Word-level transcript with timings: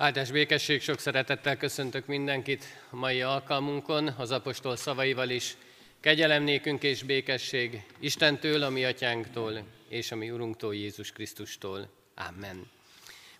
Áldás 0.00 0.30
békesség, 0.30 0.82
sok 0.82 0.98
szeretettel 0.98 1.56
köszöntök 1.56 2.06
mindenkit 2.06 2.64
a 2.90 2.96
mai 2.96 3.22
alkalmunkon, 3.22 4.08
az 4.16 4.30
apostol 4.30 4.76
szavaival 4.76 5.30
is. 5.30 5.56
Kegyelem 6.00 6.42
nékünk 6.42 6.82
és 6.82 7.02
békesség 7.02 7.82
Istentől, 8.00 8.62
a 8.62 8.68
mi 8.68 8.84
atyánktól, 8.84 9.62
és 9.88 10.12
a 10.12 10.16
mi 10.16 10.30
Urunktól, 10.30 10.74
Jézus 10.74 11.12
Krisztustól. 11.12 11.88
Amen. 12.14 12.70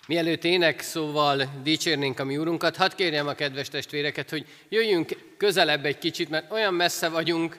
Mielőtt 0.06 0.44
ének 0.44 0.80
szóval 0.80 1.60
dicsérnénk 1.62 2.18
a 2.18 2.24
mi 2.24 2.36
Urunkat, 2.36 2.76
hadd 2.76 2.96
kérjem 2.96 3.26
a 3.26 3.34
kedves 3.34 3.68
testvéreket, 3.68 4.30
hogy 4.30 4.46
jöjjünk 4.68 5.34
közelebb 5.36 5.84
egy 5.84 5.98
kicsit, 5.98 6.28
mert 6.28 6.52
olyan 6.52 6.74
messze 6.74 7.08
vagyunk, 7.08 7.58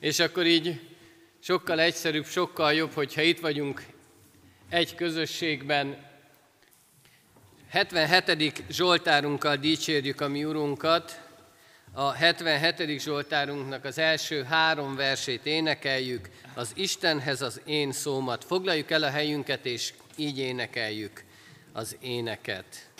és 0.00 0.18
akkor 0.18 0.46
így 0.46 0.80
sokkal 1.40 1.80
egyszerűbb, 1.80 2.26
sokkal 2.26 2.72
jobb, 2.72 2.92
hogyha 2.92 3.22
itt 3.22 3.40
vagyunk 3.40 3.82
egy 4.68 4.94
közösségben, 4.94 6.14
77. 7.70 8.64
Zsoltárunkkal 8.68 9.56
dicsérjük 9.56 10.20
a 10.20 10.28
mi 10.28 10.44
Urunkat. 10.44 11.20
A 11.92 12.12
77. 12.12 13.00
Zsoltárunknak 13.00 13.84
az 13.84 13.98
első 13.98 14.42
három 14.42 14.96
versét 14.96 15.46
énekeljük, 15.46 16.28
az 16.54 16.72
Istenhez 16.74 17.42
az 17.42 17.60
én 17.64 17.92
szómat. 17.92 18.44
Foglaljuk 18.44 18.90
el 18.90 19.02
a 19.02 19.10
helyünket, 19.10 19.66
és 19.66 19.92
így 20.16 20.38
énekeljük 20.38 21.24
az 21.72 21.96
éneket. 22.00 22.90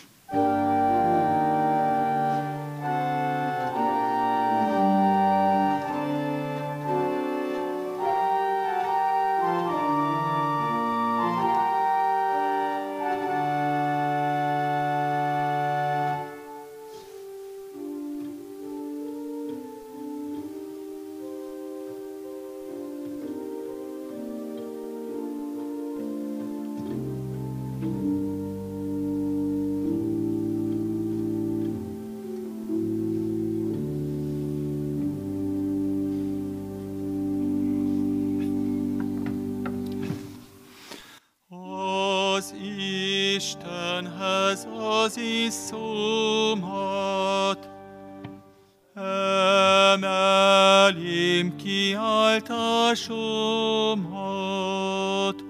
Kiáltásomat, 52.97 55.45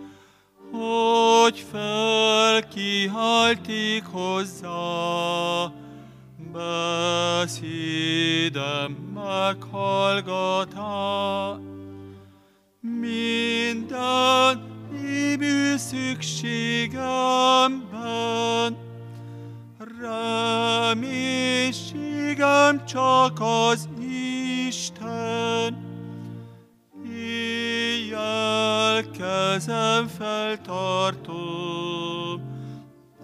hogy 0.72 1.66
felkiáltik 1.70 4.05
hozzá, 4.05 5.72
beszédem 7.33 8.91
meghallgatá. 9.14 10.80
Minden 12.80 14.62
évű 15.05 15.77
szükségemben, 15.77 18.77
reménységem 20.89 22.86
csak 22.86 23.41
az 23.41 23.89
Isten, 24.69 25.86
kezem 29.02 30.07
feltartom, 30.18 31.36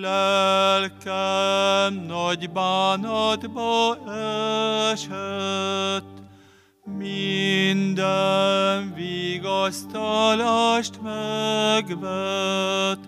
Lelkem 0.00 1.94
nagy 2.06 2.50
bánatba 2.50 3.98
esett, 4.90 6.22
minden 6.84 8.94
vigasztalást 8.94 11.00
megvet, 11.02 12.98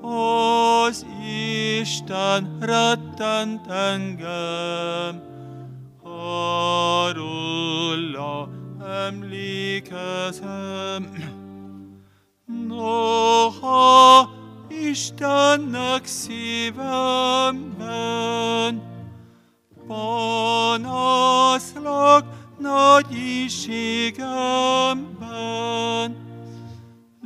az 0.00 1.06
Isten 1.80 2.58
rettent 3.18 3.66
engem, 3.66 5.22
arról 6.02 7.18
emlékezem. 9.06 10.46
Noha 12.66 14.30
Istennek 14.68 16.06
szívemben 16.06 16.32
panaszlak 19.86 20.76
nagy 22.58 23.12
iségemben, 23.44 24.26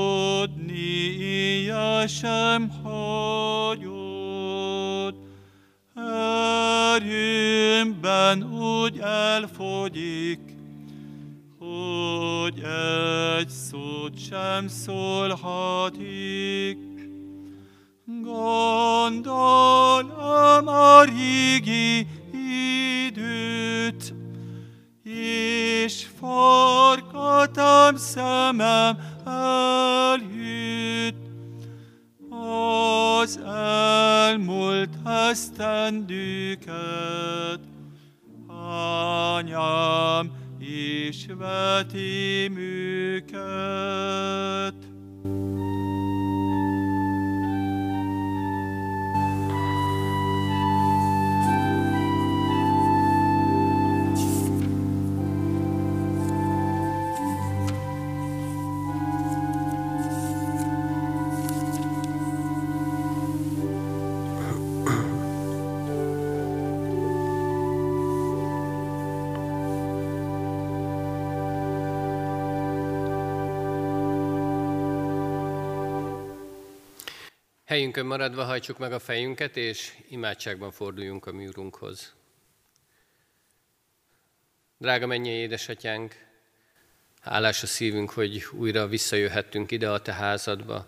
éjjel 1.21 2.07
sem 2.07 2.71
hagyod, 2.83 3.95
erőmben 6.95 8.43
úgy 8.43 8.99
elfogyik, 8.99 10.46
egy 13.39 13.49
szót 13.49 14.27
sem 14.29 14.69
szólhatik. 14.69 16.79
Gondolom 18.23 20.09
a 20.69 21.03
régi 21.03 22.07
időt, 23.07 24.15
és 25.03 26.07
farkatam 26.21 27.97
szemem 27.97 28.99
elhűt, 29.25 31.15
az 32.31 33.41
elmúlt 33.47 34.91
esztendőket, 35.05 37.61
anyám 39.37 40.36
és 40.87 41.27
vetém 41.39 42.55
Helyünkön 77.77 78.07
maradva 78.07 78.45
hajtsuk 78.45 78.79
meg 78.79 78.93
a 78.93 78.99
fejünket, 78.99 79.57
és 79.57 79.93
imádságban 80.09 80.71
forduljunk 80.71 81.27
a 81.27 81.33
mi 81.33 81.47
Úrunkhoz. 81.47 82.15
Drága 84.79 85.07
mennyi 85.07 85.29
édesatyánk, 85.29 86.15
hálás 87.21 87.63
a 87.63 87.67
szívünk, 87.67 88.11
hogy 88.11 88.47
újra 88.53 88.87
visszajöhettünk 88.87 89.71
ide 89.71 89.91
a 89.91 90.03
te 90.03 90.13
házadba, 90.13 90.87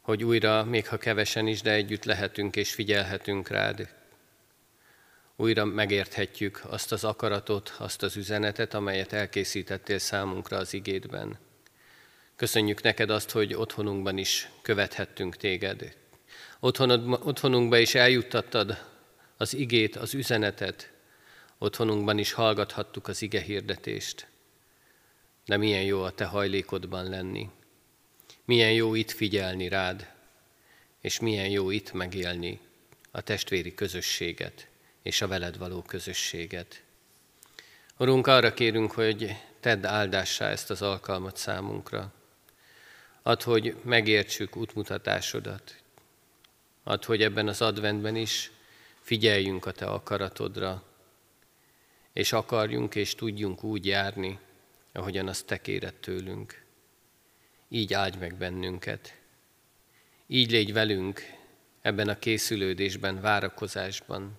hogy 0.00 0.24
újra, 0.24 0.64
még 0.64 0.88
ha 0.88 0.96
kevesen 0.96 1.46
is, 1.46 1.60
de 1.60 1.72
együtt 1.72 2.04
lehetünk 2.04 2.56
és 2.56 2.74
figyelhetünk 2.74 3.48
rád. 3.48 3.94
Újra 5.36 5.64
megérthetjük 5.64 6.60
azt 6.64 6.92
az 6.92 7.04
akaratot, 7.04 7.74
azt 7.78 8.02
az 8.02 8.16
üzenetet, 8.16 8.74
amelyet 8.74 9.12
elkészítettél 9.12 9.98
számunkra 9.98 10.56
az 10.56 10.74
igédben. 10.74 11.38
Köszönjük 12.40 12.82
neked 12.82 13.10
azt, 13.10 13.30
hogy 13.30 13.54
otthonunkban 13.54 14.18
is 14.18 14.48
követhettünk 14.62 15.36
téged. 15.36 15.96
Otthonod, 16.60 17.20
otthonunkba 17.22 17.78
is 17.78 17.94
eljuttattad 17.94 18.84
az 19.36 19.54
igét, 19.54 19.96
az 19.96 20.14
üzenetet. 20.14 20.90
Otthonunkban 21.58 22.18
is 22.18 22.32
hallgathattuk 22.32 23.08
az 23.08 23.22
ige 23.22 23.40
hirdetést. 23.40 24.26
De 25.44 25.56
milyen 25.56 25.82
jó 25.82 26.02
a 26.02 26.10
te 26.10 26.24
hajlékodban 26.24 27.08
lenni. 27.08 27.48
Milyen 28.44 28.72
jó 28.72 28.94
itt 28.94 29.10
figyelni 29.10 29.68
rád, 29.68 30.10
és 31.00 31.20
milyen 31.20 31.48
jó 31.48 31.70
itt 31.70 31.92
megélni 31.92 32.60
a 33.10 33.20
testvéri 33.20 33.74
közösséget 33.74 34.68
és 35.02 35.22
a 35.22 35.28
veled 35.28 35.58
való 35.58 35.82
közösséget. 35.82 36.82
Urunk, 37.98 38.26
arra 38.26 38.54
kérünk, 38.54 38.92
hogy 38.92 39.36
tedd 39.60 39.86
áldássá 39.86 40.50
ezt 40.50 40.70
az 40.70 40.82
alkalmat 40.82 41.36
számunkra. 41.36 42.18
Add, 43.22 43.42
hogy 43.42 43.76
megértsük 43.82 44.56
útmutatásodat. 44.56 45.82
Add, 46.82 47.04
hogy 47.04 47.22
ebben 47.22 47.48
az 47.48 47.62
adventben 47.62 48.16
is 48.16 48.50
figyeljünk 49.00 49.66
a 49.66 49.72
Te 49.72 49.86
akaratodra, 49.86 50.82
és 52.12 52.32
akarjunk 52.32 52.94
és 52.94 53.14
tudjunk 53.14 53.64
úgy 53.64 53.86
járni, 53.86 54.38
ahogyan 54.92 55.28
azt 55.28 55.46
Te 55.46 55.60
kéred 55.60 55.94
tőlünk. 55.94 56.64
Így 57.68 57.94
áldj 57.94 58.18
meg 58.18 58.34
bennünket. 58.34 59.14
Így 60.26 60.50
légy 60.50 60.72
velünk 60.72 61.20
ebben 61.82 62.08
a 62.08 62.18
készülődésben, 62.18 63.20
várakozásban. 63.20 64.38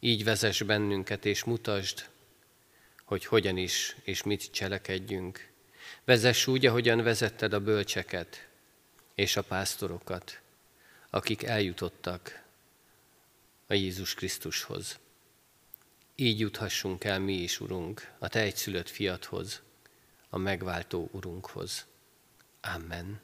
Így 0.00 0.24
vezess 0.24 0.62
bennünket, 0.62 1.24
és 1.24 1.44
mutasd, 1.44 2.08
hogy 3.04 3.24
hogyan 3.24 3.56
is 3.56 3.96
és 4.02 4.22
mit 4.22 4.50
cselekedjünk. 4.52 5.49
Vezess 6.10 6.46
úgy, 6.46 6.66
ahogyan 6.66 7.02
vezetted 7.02 7.52
a 7.52 7.60
bölcseket 7.60 8.48
és 9.14 9.36
a 9.36 9.42
pásztorokat, 9.42 10.40
akik 11.10 11.42
eljutottak 11.42 12.42
a 13.66 13.74
Jézus 13.74 14.14
Krisztushoz. 14.14 14.98
Így 16.14 16.38
juthassunk 16.38 17.04
el 17.04 17.18
mi 17.18 17.32
is, 17.32 17.60
Urunk, 17.60 18.10
a 18.18 18.28
Te 18.28 18.40
egyszülött 18.40 18.88
fiathoz, 18.88 19.60
a 20.30 20.38
megváltó 20.38 21.08
Urunkhoz. 21.12 21.86
Amen. 22.60 23.20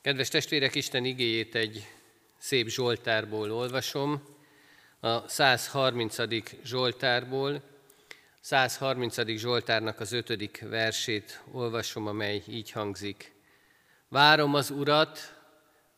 Kedves 0.00 0.28
testvérek, 0.28 0.74
Isten 0.74 1.04
igéjét 1.04 1.54
egy 1.54 1.86
szép 2.38 2.68
Zsoltárból 2.68 3.52
olvasom, 3.52 4.22
a 5.00 5.28
130. 5.28 6.16
Zsoltárból, 6.64 7.74
130. 8.46 9.36
Zsoltárnak 9.36 10.00
az 10.00 10.12
ötödik 10.12 10.64
versét 10.68 11.42
olvasom, 11.52 12.06
amely 12.06 12.42
így 12.48 12.70
hangzik. 12.70 13.34
Várom 14.08 14.54
az 14.54 14.70
Urat, 14.70 15.34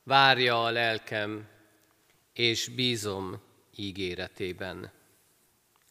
várja 0.02 0.64
a 0.64 0.70
lelkem, 0.70 1.48
és 2.32 2.68
bízom 2.68 3.42
ígéretében. 3.76 4.92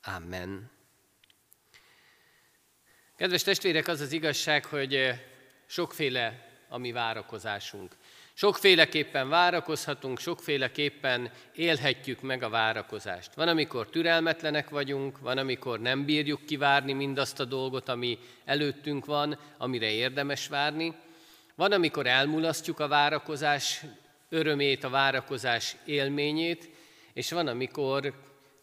Amen. 0.04 0.72
Kedves 3.16 3.44
testvérek, 3.44 3.88
az 3.88 4.00
az 4.00 4.12
igazság, 4.12 4.66
hogy 4.66 5.14
sokféle 5.66 6.48
a 6.70 6.78
mi 6.78 6.92
várakozásunk. 6.92 7.98
Sokféleképpen 8.40 9.30
várakozhatunk, 9.30 10.20
sokféleképpen 10.20 11.32
élhetjük 11.56 12.22
meg 12.22 12.44
a 12.44 12.50
várakozást. 12.50 13.34
Van, 13.34 13.48
amikor 13.48 13.90
türelmetlenek 13.90 14.70
vagyunk, 14.70 15.20
van, 15.20 15.38
amikor 15.38 15.80
nem 15.80 16.06
bírjuk 16.06 16.46
kivárni 16.46 16.94
mindazt 16.94 17.40
a 17.40 17.46
dolgot, 17.46 17.90
ami 17.90 18.18
előttünk 18.46 19.06
van, 19.06 19.40
amire 19.58 19.92
érdemes 19.92 20.48
várni. 20.48 20.94
Van, 21.56 21.72
amikor 21.72 22.08
elmulasztjuk 22.08 22.80
a 22.80 22.88
várakozás 22.88 23.82
örömét, 24.30 24.84
a 24.84 24.90
várakozás 24.90 25.76
élményét, 25.86 26.70
és 27.14 27.32
van, 27.32 27.48
amikor 27.48 28.14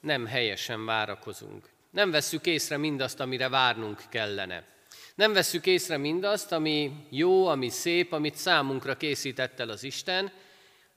nem 0.01 0.27
helyesen 0.27 0.85
várakozunk. 0.85 1.69
Nem 1.91 2.11
vesszük 2.11 2.47
észre 2.47 2.77
mindazt, 2.77 3.21
amire 3.21 3.49
várnunk 3.49 4.03
kellene. 4.09 4.74
Nem 5.15 5.33
vesszük 5.33 5.67
észre 5.67 5.97
mindazt, 5.97 6.53
ami 6.53 6.93
jó, 7.11 7.47
ami 7.47 7.69
szép, 7.69 8.13
amit 8.13 8.37
számunkra 8.37 8.97
készített 8.97 9.61
el 9.61 9.69
az 9.69 9.83
Isten, 9.83 10.33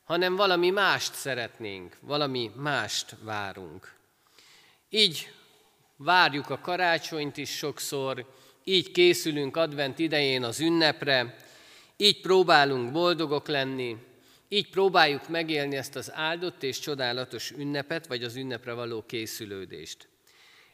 hanem 0.03 0.35
valami 0.35 0.69
mást 0.69 1.13
szeretnénk, 1.13 1.97
valami 2.01 2.51
mást 2.55 3.15
várunk. 3.21 3.93
Így 4.89 5.31
várjuk 5.95 6.49
a 6.49 6.59
karácsonyt 6.59 7.37
is 7.37 7.49
sokszor, 7.49 8.33
így 8.63 8.91
készülünk 8.91 9.57
advent 9.57 9.99
idején 9.99 10.43
az 10.43 10.59
ünnepre, 10.59 11.35
így 11.97 12.21
próbálunk 12.21 12.91
boldogok 12.91 13.47
lenni, 13.47 13.97
így 14.49 14.69
próbáljuk 14.69 15.29
megélni 15.29 15.75
ezt 15.75 15.95
az 15.95 16.11
áldott 16.13 16.63
és 16.63 16.79
csodálatos 16.79 17.51
ünnepet, 17.51 18.07
vagy 18.07 18.23
az 18.23 18.35
ünnepre 18.35 18.73
való 18.73 19.05
készülődést. 19.05 20.07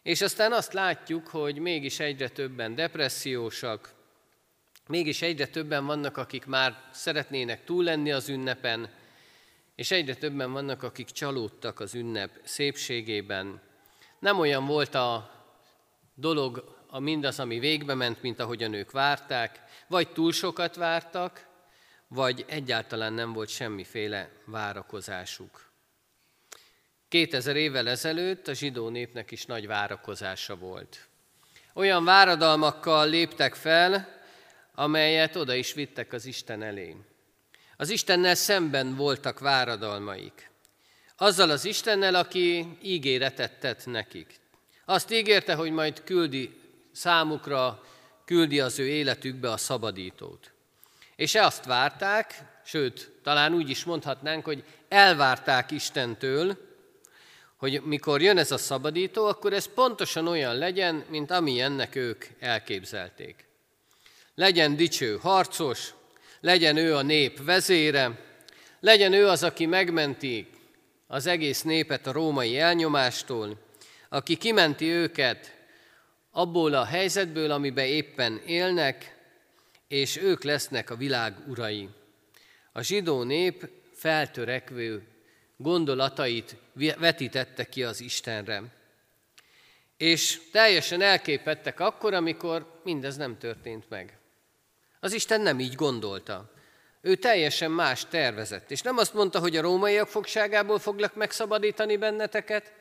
És 0.04 0.22
aztán 0.22 0.52
azt 0.52 0.74
látjuk, 0.74 1.28
hogy 1.28 1.58
mégis 1.58 2.00
egyre 2.00 2.30
többen 2.30 2.76
depressziósak, 2.76 3.94
mégis 4.88 5.22
egyre 5.22 5.48
többen 5.48 5.86
vannak, 5.86 6.18
akik 6.18 6.46
már 6.46 6.90
szeretnének 6.92 7.64
túl 7.64 7.84
lenni 7.84 8.12
az 8.12 8.30
ünnepen, 8.30 8.90
és 9.76 9.92
egyre 9.92 10.16
többen 10.16 10.52
vannak, 10.52 10.84
akik 10.84 11.08
csalódtak 11.08 11.80
az 11.80 11.96
ünnep 11.96 12.40
szépségében. 12.44 13.62
Nem 14.20 14.40
olyan 14.40 14.66
volt 14.66 14.96
a 14.96 15.32
dolog, 16.16 16.78
a 16.88 17.00
mindaz, 17.00 17.40
ami 17.40 17.60
végbe 17.60 17.94
ment, 17.94 18.22
mint 18.22 18.40
ahogyan 18.40 18.74
ők 18.74 18.92
várták, 18.92 19.62
vagy 19.88 20.12
túl 20.12 20.32
sokat 20.32 20.76
vártak, 20.76 21.48
vagy 22.08 22.46
egyáltalán 22.48 23.14
nem 23.14 23.34
volt 23.34 23.50
semmiféle 23.50 24.30
várakozásuk. 24.46 25.73
2000 27.14 27.56
évvel 27.56 27.90
ezelőtt 27.90 28.48
a 28.48 28.54
zsidó 28.54 28.90
népnek 28.90 29.32
is 29.32 29.46
nagy 29.46 29.68
várakozása 29.68 30.56
volt. 30.56 31.08
Olyan 31.74 32.04
váradalmakkal 32.04 33.10
léptek 33.10 33.56
fel, 33.56 34.22
amelyet 34.76 35.36
oda 35.36 35.54
is 35.54 35.74
vittek 35.74 36.14
az 36.14 36.26
Isten 36.26 36.62
elé. 36.62 36.96
Az 37.78 37.90
Istennel 37.90 38.36
szemben 38.36 38.96
voltak 38.96 39.40
váradalmaik. 39.40 40.50
Azzal 41.18 41.50
az 41.50 41.66
Istennel, 41.66 42.16
aki 42.16 42.78
ígéretet 42.82 43.60
tett 43.60 43.86
nekik. 43.86 44.40
Azt 44.86 45.12
ígérte, 45.12 45.54
hogy 45.54 45.72
majd 45.72 46.04
küldi 46.04 46.60
számukra, 46.92 47.84
küldi 48.26 48.60
az 48.60 48.80
ő 48.80 48.88
életükbe 48.88 49.52
a 49.52 49.58
szabadítót. 49.58 50.52
És 51.16 51.36
azt 51.36 51.66
várták, 51.66 52.44
sőt, 52.66 53.12
talán 53.24 53.54
úgy 53.54 53.70
is 53.70 53.84
mondhatnánk, 53.84 54.46
hogy 54.46 54.64
elvárták 54.88 55.72
Istentől, 55.72 56.72
hogy 57.64 57.82
mikor 57.84 58.22
jön 58.22 58.38
ez 58.38 58.52
a 58.52 58.58
szabadító, 58.58 59.26
akkor 59.26 59.54
ez 59.54 59.66
pontosan 59.66 60.28
olyan 60.28 60.58
legyen, 60.58 61.04
mint 61.10 61.32
ami 61.32 61.62
ennek 61.62 61.96
ők 61.96 62.26
elképzelték. 62.40 63.46
Legyen 64.36 64.76
dicső 64.76 65.18
harcos, 65.18 65.94
legyen 66.40 66.78
ő 66.78 66.96
a 66.96 67.02
nép 67.02 67.44
vezére, 67.44 68.20
legyen 68.80 69.14
ő 69.14 69.28
az, 69.28 69.44
aki 69.44 69.66
megmenti 69.66 70.48
az 71.08 71.26
egész 71.26 71.62
népet 71.62 72.08
a 72.08 72.12
római 72.12 72.60
elnyomástól, 72.60 73.58
aki 74.10 74.38
kimenti 74.38 74.90
őket 74.90 75.56
abból 76.32 76.74
a 76.74 76.86
helyzetből, 76.86 77.52
amiben 77.52 77.86
éppen 77.86 78.42
élnek, 78.46 79.18
és 79.88 80.18
ők 80.18 80.44
lesznek 80.44 80.90
a 80.90 80.96
világ 80.96 81.36
urai. 81.48 81.90
A 82.72 82.82
zsidó 82.82 83.24
nép 83.24 83.70
feltörekvő 83.94 85.13
gondolatait 85.64 86.56
vetítette 86.98 87.64
ki 87.64 87.84
az 87.84 88.02
Istenre. 88.02 88.64
És 89.98 90.42
teljesen 90.52 91.02
elképettek 91.02 91.80
akkor, 91.80 92.14
amikor 92.14 92.80
mindez 92.84 93.16
nem 93.16 93.38
történt 93.38 93.90
meg. 93.90 94.18
Az 95.00 95.14
Isten 95.14 95.42
nem 95.42 95.60
így 95.60 95.76
gondolta. 95.76 96.52
Ő 97.02 97.16
teljesen 97.16 97.72
más 97.72 98.06
tervezett. 98.06 98.72
És 98.72 98.82
nem 98.82 98.98
azt 98.98 99.14
mondta, 99.14 99.40
hogy 99.40 99.58
a 99.58 99.62
rómaiak 99.62 100.08
fogságából 100.08 100.80
foglak 100.80 101.16
megszabadítani 101.16 101.98
benneteket, 101.98 102.74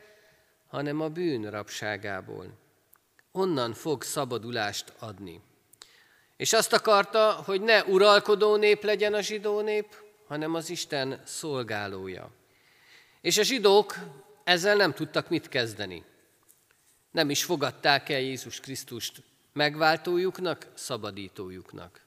hanem 0.67 1.01
a 1.01 1.09
bűn 1.09 1.49
rabságából. 1.49 2.45
Onnan 3.31 3.73
fog 3.73 4.03
szabadulást 4.03 4.93
adni. 4.99 5.41
És 6.37 6.53
azt 6.53 6.73
akarta, 6.73 7.31
hogy 7.45 7.61
ne 7.61 7.83
uralkodó 7.83 8.55
nép 8.55 8.83
legyen 8.83 9.13
a 9.13 9.21
zsidó 9.21 9.61
nép, 9.61 9.95
hanem 10.27 10.55
az 10.55 10.69
Isten 10.69 11.21
szolgálója. 11.25 12.31
És 13.23 13.37
a 13.37 13.43
zsidók 13.43 13.95
ezzel 14.43 14.75
nem 14.75 14.93
tudtak 14.93 15.29
mit 15.29 15.49
kezdeni. 15.49 16.03
Nem 17.11 17.29
is 17.29 17.43
fogadták 17.43 18.09
el 18.09 18.19
Jézus 18.19 18.59
Krisztust 18.59 19.21
megváltójuknak, 19.53 20.67
szabadítójuknak. 20.73 22.01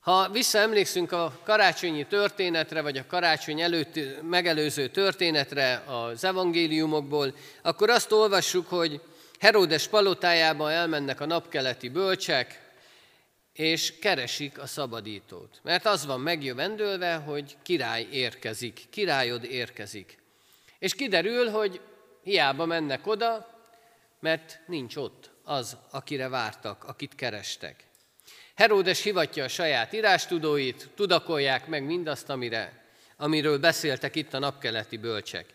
Ha 0.00 0.28
visszaemlékszünk 0.28 1.12
a 1.12 1.40
karácsonyi 1.44 2.06
történetre, 2.06 2.80
vagy 2.80 2.96
a 2.96 3.06
karácsony 3.06 3.60
előtt 3.60 4.22
megelőző 4.22 4.88
történetre 4.88 5.82
az 5.86 6.24
evangéliumokból, 6.24 7.34
akkor 7.62 7.90
azt 7.90 8.12
olvassuk, 8.12 8.68
hogy 8.68 9.00
Heródes 9.38 9.88
palotájába 9.88 10.70
elmennek 10.70 11.20
a 11.20 11.26
napkeleti 11.26 11.88
bölcsek, 11.88 12.67
és 13.58 13.98
keresik 13.98 14.58
a 14.58 14.66
szabadítót. 14.66 15.60
Mert 15.62 15.86
az 15.86 16.06
van 16.06 16.20
megjövendőlve, 16.20 17.14
hogy 17.14 17.56
király 17.62 18.06
érkezik, 18.10 18.80
királyod 18.90 19.44
érkezik. 19.44 20.18
És 20.78 20.94
kiderül, 20.94 21.50
hogy 21.50 21.80
hiába 22.22 22.64
mennek 22.64 23.06
oda, 23.06 23.60
mert 24.20 24.60
nincs 24.66 24.96
ott 24.96 25.30
az, 25.44 25.76
akire 25.90 26.28
vártak, 26.28 26.84
akit 26.84 27.14
kerestek. 27.14 27.84
Heródes 28.54 29.02
hivatja 29.02 29.44
a 29.44 29.48
saját 29.48 29.92
írástudóit, 29.92 30.88
tudakolják 30.94 31.66
meg 31.66 31.84
mindazt, 31.84 32.30
amire, 32.30 32.84
amiről 33.16 33.58
beszéltek 33.58 34.16
itt 34.16 34.34
a 34.34 34.38
napkeleti 34.38 34.96
bölcsek. 34.96 35.46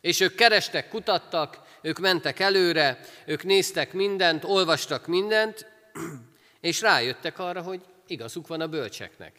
És 0.00 0.20
ők 0.20 0.34
kerestek, 0.34 0.88
kutattak, 0.88 1.60
ők 1.82 1.98
mentek 1.98 2.40
előre, 2.40 3.00
ők 3.26 3.42
néztek 3.42 3.92
mindent, 3.92 4.44
olvastak 4.44 5.06
mindent, 5.06 5.66
és 6.62 6.80
rájöttek 6.80 7.38
arra, 7.38 7.62
hogy 7.62 7.80
igazuk 8.06 8.46
van 8.46 8.60
a 8.60 8.66
bölcseknek. 8.66 9.32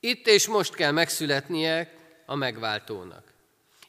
Itt 0.00 0.26
és 0.26 0.46
most 0.46 0.74
kell 0.74 0.90
megszületnie 0.90 1.92
a 2.26 2.34
megváltónak. 2.34 3.32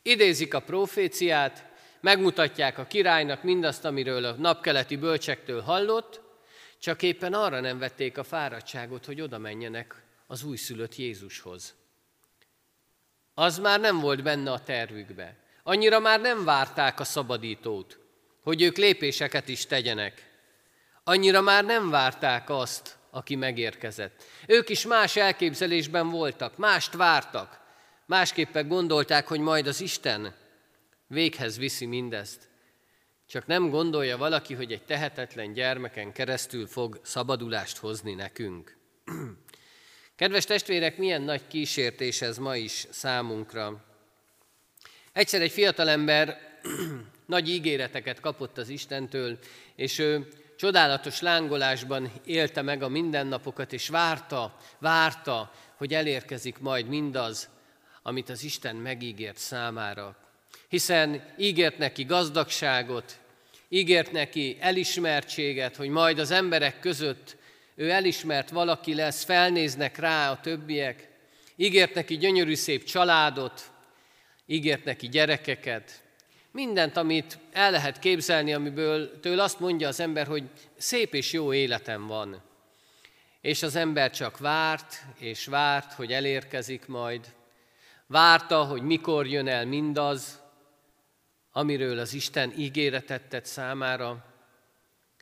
Idézik 0.02 0.54
a 0.54 0.60
proféciát, 0.60 1.66
megmutatják 2.00 2.78
a 2.78 2.86
királynak 2.86 3.44
mindazt, 3.44 3.86
amiről 3.86 4.26
a 4.26 4.32
napkeleti 4.32 4.96
bölcsektől 4.96 5.62
hallott, 5.62 6.22
csak 6.80 7.02
éppen 7.02 7.34
arra 7.34 7.60
nem 7.60 7.80
vették 7.80 8.18
a 8.18 8.24
fáradtságot, 8.24 9.06
hogy 9.06 9.22
oda 9.22 9.38
menjenek 9.38 10.04
az 10.28 10.44
újszülött 10.44 10.96
Jézushoz. 10.96 11.76
Az 13.34 13.58
már 13.58 13.80
nem 13.80 14.00
volt 14.00 14.24
benne 14.24 14.52
a 14.52 14.64
tervükbe. 14.64 15.38
Annyira 15.64 16.00
már 16.00 16.22
nem 16.22 16.44
várták 16.44 17.00
a 17.00 17.04
szabadítót, 17.04 18.00
hogy 18.42 18.62
ők 18.62 18.78
lépéseket 18.78 19.48
is 19.48 19.66
tegyenek. 19.66 20.27
Annyira 21.08 21.42
már 21.42 21.66
nem 21.66 21.90
várták 21.90 22.50
azt, 22.50 22.98
aki 23.10 23.36
megérkezett. 23.36 24.24
Ők 24.48 24.70
is 24.70 24.86
más 24.86 25.16
elképzelésben 25.16 26.10
voltak, 26.10 26.58
mást 26.58 26.94
vártak. 26.94 27.60
Másképpen 28.06 28.68
gondolták, 28.68 29.28
hogy 29.28 29.40
majd 29.40 29.68
az 29.68 29.82
Isten 29.82 30.36
véghez 31.08 31.58
viszi 31.58 31.86
mindezt. 31.86 32.50
Csak 33.28 33.46
nem 33.46 33.70
gondolja 33.70 34.18
valaki, 34.18 34.54
hogy 34.54 34.72
egy 34.72 34.84
tehetetlen 34.84 35.54
gyermeken 35.54 36.12
keresztül 36.12 36.68
fog 36.68 37.00
szabadulást 37.04 37.78
hozni 37.78 38.14
nekünk. 38.14 38.78
Kedves 40.16 40.46
testvérek, 40.46 40.98
milyen 40.98 41.22
nagy 41.22 41.48
kísértés 41.48 42.22
ez 42.22 42.38
ma 42.38 42.56
is 42.56 42.88
számunkra. 42.90 43.86
Egyszer 45.14 45.42
egy 45.42 45.52
fiatalember 45.52 46.38
nagy 47.26 47.50
ígéreteket 47.50 48.20
kapott 48.20 48.58
az 48.58 48.70
Istentől, 48.70 49.40
és 49.76 50.00
ő 50.00 50.28
csodálatos 50.58 51.22
lángolásban 51.22 52.12
élte 52.26 52.62
meg 52.62 52.84
a 52.84 52.88
mindennapokat, 52.88 53.74
és 53.74 53.90
várta, 53.90 54.58
várta, 54.80 55.52
hogy 55.76 55.94
elérkezik 55.94 56.60
majd 56.60 56.88
mindaz, 56.88 57.50
amit 58.02 58.30
az 58.30 58.44
Isten 58.44 58.76
megígért 58.76 59.38
számára. 59.38 60.16
Hiszen 60.68 61.34
ígért 61.38 61.78
neki 61.78 62.04
gazdagságot, 62.04 63.20
ígért 63.70 64.12
neki 64.12 64.58
elismertséget, 64.60 65.76
hogy 65.76 65.90
majd 65.90 66.20
az 66.20 66.32
emberek 66.32 66.80
között 66.80 67.36
ő 67.76 67.90
elismert 67.90 68.50
valaki 68.50 68.96
lesz, 68.96 69.24
felnéznek 69.24 69.98
rá 69.98 70.32
a 70.32 70.40
többiek, 70.40 71.08
ígért 71.56 71.94
neki 71.94 72.18
gyönyörű 72.18 72.56
szép 72.56 72.84
családot, 72.84 73.72
ígért 74.46 74.86
neki 74.86 75.08
gyerekeket, 75.08 76.04
mindent, 76.52 76.98
amit 76.98 77.40
el 77.52 77.72
lehet 77.72 78.00
képzelni, 78.00 78.54
amiből 78.54 79.20
től 79.20 79.40
azt 79.40 79.60
mondja 79.60 79.88
az 79.88 80.00
ember, 80.00 80.28
hogy 80.28 80.44
szép 80.78 81.14
és 81.14 81.34
jó 81.34 81.54
életem 81.54 82.08
van. 82.08 82.42
És 83.42 83.64
az 83.64 83.76
ember 83.76 84.12
csak 84.12 84.38
várt 84.38 85.04
és 85.20 85.46
várt, 85.46 85.94
hogy 85.94 86.12
elérkezik 86.12 86.88
majd. 86.88 87.36
Várta, 88.08 88.64
hogy 88.64 88.82
mikor 88.82 89.28
jön 89.28 89.48
el 89.48 89.66
mindaz, 89.66 90.42
amiről 91.52 92.00
az 92.00 92.14
Isten 92.14 92.54
ígéretet 92.58 93.22
tett 93.22 93.46
számára, 93.46 94.26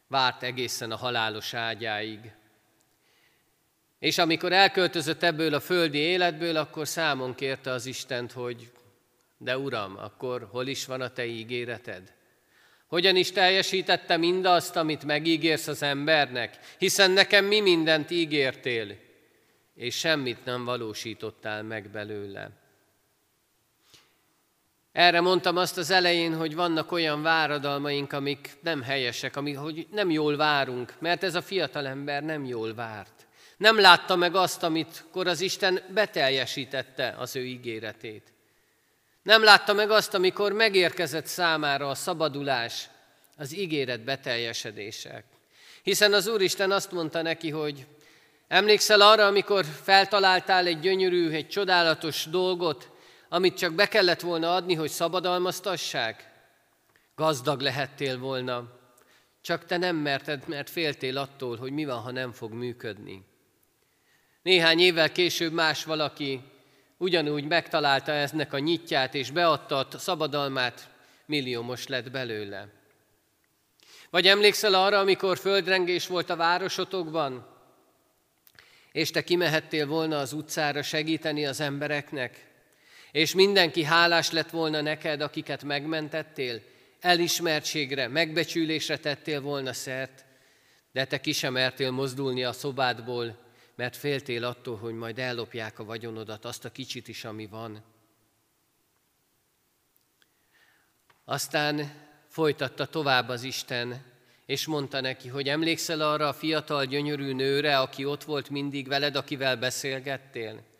várt 0.08 0.44
egészen 0.44 0.92
a 0.92 0.96
halálos 0.96 1.54
ágyáig. 1.54 2.32
És 4.00 4.18
amikor 4.18 4.54
elköltözött 4.54 5.24
ebből 5.24 5.54
a 5.54 5.60
földi 5.60 5.98
életből, 5.98 6.58
akkor 6.58 6.88
számon 6.88 7.36
kérte 7.36 7.72
az 7.72 7.86
Istent, 7.86 8.32
hogy 8.32 8.72
de 9.38 9.58
Uram, 9.58 9.98
akkor 9.98 10.48
hol 10.52 10.68
is 10.68 10.86
van 10.86 11.02
a 11.02 11.10
Te 11.10 11.26
ígéreted? 11.26 12.14
Hogyan 12.88 13.16
is 13.16 13.32
teljesítette 13.32 14.18
mindazt, 14.18 14.76
amit 14.76 15.06
megígérsz 15.06 15.68
az 15.68 15.84
embernek? 15.84 16.60
Hiszen 16.78 17.12
nekem 17.12 17.46
mi 17.46 17.60
mindent 17.60 18.12
ígértél, 18.12 18.98
és 19.76 19.98
semmit 19.98 20.46
nem 20.46 20.66
valósítottál 20.66 21.64
meg 21.64 21.90
belőle. 21.90 22.50
Erre 24.92 25.22
mondtam 25.22 25.58
azt 25.58 25.78
az 25.78 25.90
elején, 25.90 26.36
hogy 26.36 26.56
vannak 26.56 26.92
olyan 26.92 27.22
váradalmaink, 27.22 28.14
amik 28.14 28.50
nem 28.62 28.82
helyesek, 28.82 29.36
amik, 29.36 29.58
hogy 29.58 29.88
nem 29.92 30.10
jól 30.10 30.36
várunk, 30.36 30.94
mert 31.00 31.24
ez 31.24 31.36
a 31.36 31.42
fiatalember 31.42 32.24
nem 32.24 32.46
jól 32.46 32.74
várt. 32.74 33.28
Nem 33.58 33.80
látta 33.80 34.16
meg 34.16 34.36
azt, 34.36 34.64
amit 34.64 35.06
kor 35.12 35.28
az 35.28 35.42
Isten 35.42 35.80
beteljesítette 35.94 37.16
az 37.18 37.36
ő 37.36 37.46
ígéretét. 37.46 38.34
Nem 39.26 39.44
látta 39.44 39.74
meg 39.74 39.92
azt, 39.92 40.14
amikor 40.14 40.52
megérkezett 40.52 41.26
számára 41.26 41.90
a 41.90 41.96
szabadulás, 41.96 42.90
az 43.38 43.56
ígéret 43.56 44.04
beteljesedése. 44.04 45.24
Hiszen 45.84 46.14
az 46.14 46.28
Úristen 46.28 46.72
azt 46.72 46.92
mondta 46.92 47.22
neki, 47.22 47.50
hogy 47.50 47.86
emlékszel 48.48 49.02
arra, 49.02 49.26
amikor 49.26 49.66
feltaláltál 49.84 50.66
egy 50.66 50.80
gyönyörű, 50.80 51.30
egy 51.30 51.48
csodálatos 51.48 52.26
dolgot, 52.26 52.90
amit 53.30 53.58
csak 53.58 53.74
be 53.74 53.88
kellett 53.88 54.22
volna 54.22 54.56
adni, 54.56 54.74
hogy 54.74 54.90
szabadalmaztassák? 54.90 56.32
Gazdag 57.16 57.62
lehettél 57.62 58.18
volna, 58.18 58.80
csak 59.42 59.66
te 59.66 59.78
nem 59.78 59.96
merted, 59.96 60.48
mert 60.48 60.70
féltél 60.70 61.18
attól, 61.18 61.58
hogy 61.58 61.72
mi 61.72 61.86
van, 61.86 62.00
ha 62.00 62.12
nem 62.12 62.32
fog 62.32 62.52
működni. 62.52 63.26
Néhány 64.42 64.80
évvel 64.80 65.12
később 65.12 65.54
más 65.54 65.84
valaki 65.84 66.42
ugyanúgy 66.98 67.44
megtalálta 67.44 68.12
eznek 68.12 68.54
a 68.54 68.60
nyitját, 68.60 69.16
és 69.16 69.32
beadta 69.32 69.78
a 69.78 69.98
szabadalmát, 69.98 70.90
milliómos 71.26 71.88
lett 71.88 72.12
belőle. 72.12 72.68
Vagy 74.10 74.28
emlékszel 74.28 74.74
arra, 74.74 75.00
amikor 75.00 75.38
földrengés 75.38 76.08
volt 76.08 76.30
a 76.30 76.36
városotokban, 76.36 77.48
és 78.92 79.12
te 79.12 79.24
kimehettél 79.24 79.88
volna 79.88 80.18
az 80.18 80.34
utcára 80.34 80.82
segíteni 80.82 81.46
az 81.46 81.60
embereknek? 81.60 82.54
és 83.16 83.34
mindenki 83.34 83.84
hálás 83.84 84.32
lett 84.32 84.50
volna 84.50 84.82
neked, 84.82 85.22
akiket 85.22 85.64
megmentettél, 85.64 86.62
elismertségre, 87.00 88.08
megbecsülésre 88.08 88.98
tettél 88.98 89.42
volna 89.42 89.74
szert, 89.74 90.26
de 90.92 91.06
te 91.06 91.20
ki 91.20 91.32
sem 91.32 91.54
mertél 91.54 91.92
mozdulni 91.92 92.44
a 92.44 92.52
szobádból, 92.52 93.38
mert 93.76 93.96
féltél 93.96 94.44
attól, 94.44 94.78
hogy 94.78 94.94
majd 94.94 95.20
ellopják 95.20 95.80
a 95.80 95.84
vagyonodat, 95.84 96.46
azt 96.46 96.66
a 96.66 96.72
kicsit 96.72 97.08
is, 97.08 97.26
ami 97.26 97.46
van. 97.46 97.84
Aztán 101.26 102.04
folytatta 102.28 102.86
tovább 102.86 103.30
az 103.30 103.44
Isten, 103.44 104.04
és 104.46 104.66
mondta 104.66 105.02
neki, 105.02 105.28
hogy 105.28 105.50
emlékszel 105.50 106.02
arra 106.02 106.28
a 106.28 106.34
fiatal, 106.34 106.86
gyönyörű 106.86 107.34
nőre, 107.34 107.80
aki 107.80 108.06
ott 108.06 108.24
volt 108.24 108.50
mindig 108.50 108.88
veled, 108.88 109.16
akivel 109.16 109.58
beszélgettél? 109.58 110.74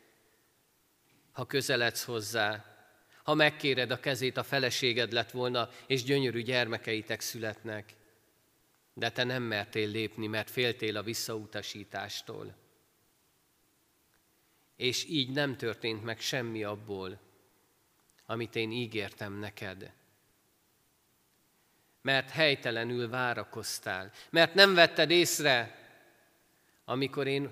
ha 1.36 1.46
közeledsz 1.46 2.04
hozzá, 2.04 2.66
ha 3.24 3.34
megkéred 3.34 3.92
a 3.92 4.00
kezét, 4.00 4.38
a 4.38 4.44
feleséged 4.44 5.12
lett 5.12 5.32
volna, 5.32 5.70
és 5.88 6.04
gyönyörű 6.04 6.42
gyermekeitek 6.42 7.22
születnek. 7.22 7.94
De 8.94 9.10
te 9.10 9.24
nem 9.24 9.44
mertél 9.44 9.90
lépni, 9.90 10.28
mert 10.28 10.50
féltél 10.50 10.98
a 10.98 11.04
visszautasítástól. 11.04 12.56
És 14.76 15.06
így 15.10 15.30
nem 15.30 15.58
történt 15.58 16.04
meg 16.04 16.20
semmi 16.20 16.64
abból, 16.64 17.20
amit 18.26 18.56
én 18.56 18.72
ígértem 18.72 19.34
neked. 19.34 19.92
Mert 22.02 22.30
helytelenül 22.30 23.10
várakoztál, 23.10 24.12
mert 24.30 24.54
nem 24.54 24.74
vetted 24.74 25.10
észre, 25.10 25.80
amikor 26.86 27.28
én 27.28 27.50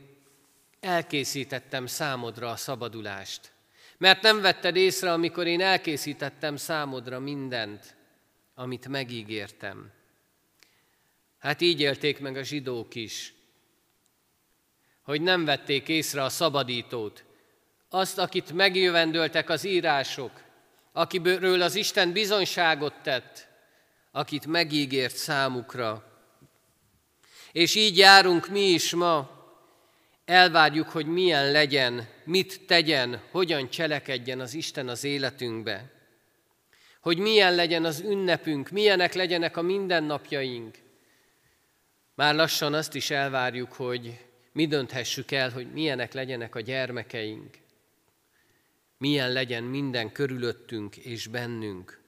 elkészítettem 0.80 1.86
számodra 1.86 2.50
a 2.50 2.56
szabadulást. 2.56 3.51
Mert 3.98 4.22
nem 4.22 4.42
vetted 4.42 4.75
észre, 4.75 5.13
amikor 5.13 5.48
én 5.48 5.62
elkészítettem 5.62 6.56
számodra 6.56 7.20
mindent, 7.20 7.96
amit 8.56 8.88
megígértem. 8.88 9.92
Hát 11.38 11.62
így 11.62 11.80
élték 11.80 12.20
meg 12.20 12.38
a 12.38 12.44
zsidók 12.44 12.96
is. 12.96 13.34
Hogy 15.03 15.22
nem 15.22 15.45
vették 15.45 15.88
észre 15.88 16.24
a 16.24 16.29
szabadítót, 16.29 17.24
azt, 17.89 18.17
akit 18.17 18.51
megjövendöltek 18.51 19.50
az 19.50 19.63
írások, 19.63 20.31
akiről 20.91 21.62
az 21.62 21.75
Isten 21.75 22.12
bizonyságot 22.12 22.93
tett, 23.03 23.48
akit 24.12 24.45
megígért 24.45 25.15
számukra. 25.15 26.03
És 27.51 27.75
így 27.75 27.98
járunk 27.98 28.48
mi 28.48 28.69
is 28.69 28.93
ma, 28.93 29.29
elvárjuk, 30.25 30.89
hogy 30.89 31.05
milyen 31.05 31.51
legyen, 31.51 32.07
mit 32.24 32.65
tegyen, 32.65 33.22
hogyan 33.31 33.69
cselekedjen 33.69 34.39
az 34.39 34.53
Isten 34.53 34.88
az 34.88 35.03
életünkbe. 35.03 35.91
Hogy 37.01 37.17
milyen 37.17 37.55
legyen 37.55 37.86
az 37.86 38.00
ünnepünk, 38.00 38.69
milyenek 38.69 39.13
legyenek 39.13 39.57
a 39.57 39.62
mindennapjaink. 39.62 40.77
Már 42.15 42.36
lassan 42.36 42.74
azt 42.74 42.95
is 42.95 43.10
elvárjuk, 43.10 43.74
hogy 43.74 44.19
mi 44.53 44.67
dönthessük 44.67 45.31
el, 45.31 45.50
hogy 45.50 45.72
milyenek 45.72 46.13
legyenek 46.13 46.55
a 46.55 46.60
gyermekeink. 46.60 47.57
Milyen 48.98 49.31
legyen 49.31 49.63
minden 49.63 50.12
körülöttünk 50.12 50.98
és 50.98 51.27
bennünk. 51.27 52.01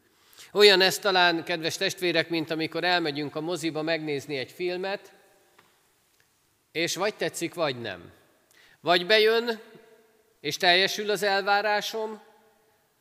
Olyan 0.52 0.82
ez 0.82 1.00
talán, 1.00 1.44
kedves 1.44 1.78
testvérek, 1.78 2.30
mint 2.30 2.50
amikor 2.50 2.84
elmegyünk 2.84 3.36
a 3.36 3.42
moziba 3.42 3.82
megnézni 3.82 4.38
egy 4.38 4.52
filmet, 4.52 5.14
és 6.72 6.96
vagy 6.96 7.16
tetszik, 7.16 7.54
vagy 7.54 7.82
nem. 7.82 8.12
Vagy 8.80 9.06
bejön, 9.06 9.60
és 10.40 10.58
teljesül 10.58 11.10
az 11.10 11.24
elvárásom, 11.24 12.22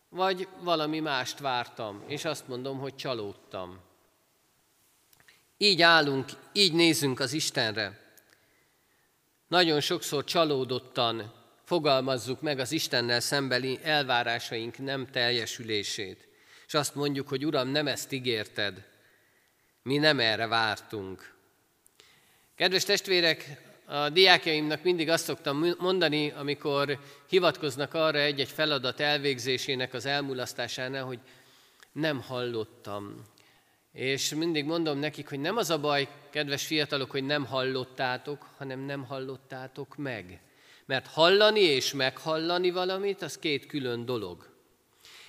vagy 0.09 0.49
valami 0.61 1.01
mást 1.01 1.39
vártam, 1.39 2.05
és 2.07 2.25
azt 2.25 2.49
mondom, 2.49 2.79
hogy 2.79 2.97
csalódtam. 2.97 3.81
Így 5.57 5.83
állunk, 5.83 6.29
így 6.53 6.73
nézünk 6.73 7.21
az 7.21 7.33
Istenre. 7.33 8.04
Nagyon 9.55 9.81
sokszor 9.81 10.25
csalódottan 10.25 11.33
fogalmazzuk 11.65 12.41
meg 12.41 12.59
az 12.59 12.73
Istennel 12.73 13.21
szembeli 13.21 13.79
elvárásaink 13.83 14.79
nem 14.79 15.07
teljesülését. 15.07 16.29
És 16.67 16.75
azt 16.75 16.95
mondjuk, 16.95 17.29
hogy 17.29 17.47
Uram, 17.47 17.69
nem 17.69 17.87
ezt 17.87 18.13
ígérted, 18.13 18.87
mi 19.83 19.97
nem 19.97 20.21
erre 20.21 20.47
vártunk. 20.47 21.35
Kedves 22.55 22.85
testvérek, 22.85 23.63
a 23.85 24.09
diákjaimnak 24.09 24.83
mindig 24.83 25.09
azt 25.09 25.25
szoktam 25.25 25.75
mondani, 25.79 26.31
amikor 26.31 26.99
hivatkoznak 27.29 27.95
arra 27.95 28.19
egy-egy 28.19 28.51
feladat 28.51 29.01
elvégzésének 29.01 29.95
az 29.95 30.07
elmulasztásánál, 30.07 31.05
hogy 31.05 31.19
nem 31.93 32.21
hallottam. 32.21 33.23
És 33.95 34.35
mindig 34.35 34.65
mondom 34.65 34.99
nekik, 34.99 35.29
hogy 35.29 35.41
nem 35.41 35.57
az 35.57 35.71
a 35.71 35.81
baj, 35.81 36.09
kedves 36.31 36.67
fiatalok, 36.67 37.11
hogy 37.11 37.25
nem 37.25 37.47
hallottátok, 37.47 38.47
hanem 38.57 38.81
nem 38.81 39.05
hallottátok 39.05 39.97
meg. 39.97 40.41
Mert 40.87 41.07
hallani 41.07 41.61
és 41.61 41.93
meghallani 41.93 42.71
valamit, 42.71 43.23
az 43.23 43.39
két 43.39 43.67
külön 43.67 44.05
dolog. 44.05 44.49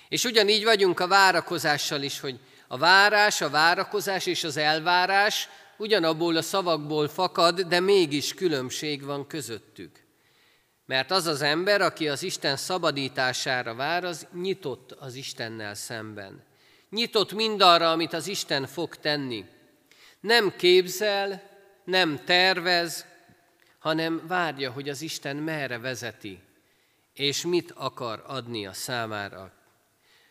És 0.08 0.24
ugyanígy 0.24 0.64
vagyunk 0.64 1.00
a 1.00 1.08
várakozással 1.08 2.02
is, 2.02 2.20
hogy 2.20 2.40
a 2.68 2.78
várás, 2.78 3.40
a 3.40 3.50
várakozás 3.50 4.26
és 4.26 4.44
az 4.44 4.56
elvárás 4.56 5.48
ugyanabból 5.76 6.36
a 6.36 6.42
szavakból 6.42 7.08
fakad, 7.08 7.60
de 7.60 7.80
mégis 7.80 8.34
különbség 8.34 9.04
van 9.04 9.26
közöttük. 9.26 10.04
Mert 10.86 11.10
az 11.10 11.26
az 11.26 11.42
ember, 11.42 11.80
aki 11.80 12.08
az 12.08 12.22
Isten 12.22 12.56
szabadítására 12.56 13.74
vár, 13.74 14.04
az 14.04 14.26
nyitott 14.32 14.92
az 14.92 15.14
Istennel 15.14 15.74
szemben. 15.74 16.45
Nyitott 16.90 17.32
mindarra, 17.32 17.90
amit 17.90 18.12
az 18.12 18.26
Isten 18.26 18.66
fog 18.66 18.96
tenni. 18.96 19.44
Nem 20.20 20.56
képzel, 20.56 21.42
nem 21.84 22.24
tervez, 22.24 23.06
hanem 23.78 24.26
várja, 24.26 24.70
hogy 24.70 24.88
az 24.88 25.02
Isten 25.02 25.36
merre 25.36 25.78
vezeti, 25.78 26.40
és 27.12 27.44
mit 27.44 27.70
akar 27.70 28.24
adni 28.26 28.66
a 28.66 28.72
számára. 28.72 29.52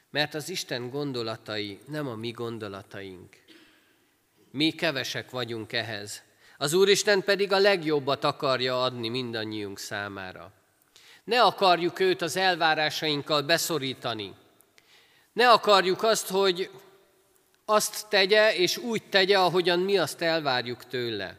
Mert 0.09 0.33
az 0.33 0.49
Isten 0.49 0.89
gondolatai 0.89 1.79
nem 1.87 2.07
a 2.07 2.15
mi 2.15 2.31
gondolataink. 2.31 3.35
Mi 4.51 4.71
kevesek 4.71 5.29
vagyunk 5.29 5.73
ehhez. 5.73 6.23
Az 6.57 6.73
Úristen 6.73 7.23
pedig 7.23 7.51
a 7.51 7.57
legjobbat 7.57 8.23
akarja 8.23 8.83
adni 8.83 9.09
mindannyiunk 9.09 9.79
számára. 9.79 10.51
Ne 11.23 11.43
akarjuk 11.43 11.99
őt 11.99 12.21
az 12.21 12.37
elvárásainkkal 12.37 13.41
beszorítani. 13.41 14.33
Ne 15.35 15.51
akarjuk 15.51 16.03
azt, 16.03 16.27
hogy 16.27 16.69
azt 17.65 18.09
tegye, 18.09 18.55
és 18.55 18.77
úgy 18.77 19.03
tegye, 19.03 19.39
ahogyan 19.39 19.79
mi 19.79 19.97
azt 19.97 20.21
elvárjuk 20.21 20.85
tőle. 20.85 21.37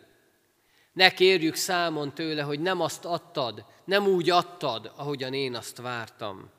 Ne 0.93 1.11
kérjük 1.11 1.55
számon 1.55 2.15
tőle, 2.15 2.43
hogy 2.43 2.61
nem 2.61 2.81
azt 2.81 3.05
adtad, 3.05 3.65
nem 3.85 4.07
úgy 4.07 4.31
adtad, 4.31 4.93
ahogyan 4.97 5.35
én 5.35 5.55
azt 5.55 5.77
vártam. 5.77 6.51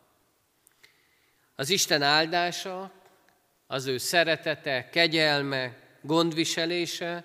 Az 1.56 1.70
Isten 1.70 2.02
áldása, 2.02 2.92
az 3.68 3.86
ő 3.86 3.98
szeretete, 3.98 4.90
kegyelme, 4.90 5.78
gondviselése, 6.02 7.24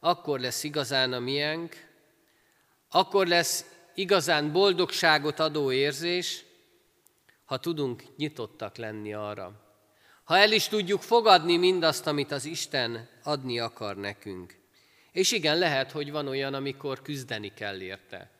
akkor 0.00 0.40
lesz 0.40 0.64
igazán 0.64 1.12
a 1.12 1.18
miénk, 1.18 1.88
akkor 2.90 3.26
lesz 3.26 3.64
igazán 3.94 4.52
boldogságot 4.52 5.40
adó 5.40 5.72
érzés, 5.72 6.43
ha 7.44 7.58
tudunk 7.58 8.02
nyitottak 8.16 8.76
lenni 8.76 9.14
arra. 9.14 9.62
Ha 10.24 10.36
el 10.36 10.52
is 10.52 10.68
tudjuk 10.68 11.02
fogadni 11.02 11.56
mindazt, 11.56 12.06
amit 12.06 12.30
az 12.30 12.44
Isten 12.44 13.08
adni 13.22 13.58
akar 13.58 13.96
nekünk. 13.96 14.62
És 15.12 15.32
igen, 15.32 15.58
lehet, 15.58 15.90
hogy 15.90 16.10
van 16.10 16.28
olyan, 16.28 16.54
amikor 16.54 17.02
küzdeni 17.02 17.54
kell 17.54 17.80
érte. 17.80 18.30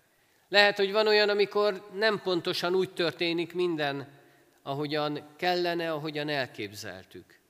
Lehet, 0.49 0.77
hogy 0.77 0.93
van 0.93 1.07
olyan, 1.07 1.29
amikor 1.29 1.89
nem 1.93 2.21
pontosan 2.21 2.75
úgy 2.75 2.93
történik 2.93 3.55
minden, 3.55 4.21
ahogyan 4.63 5.35
kellene, 5.37 5.93
ahogyan 5.93 6.29
elképzeltük. 6.29 7.41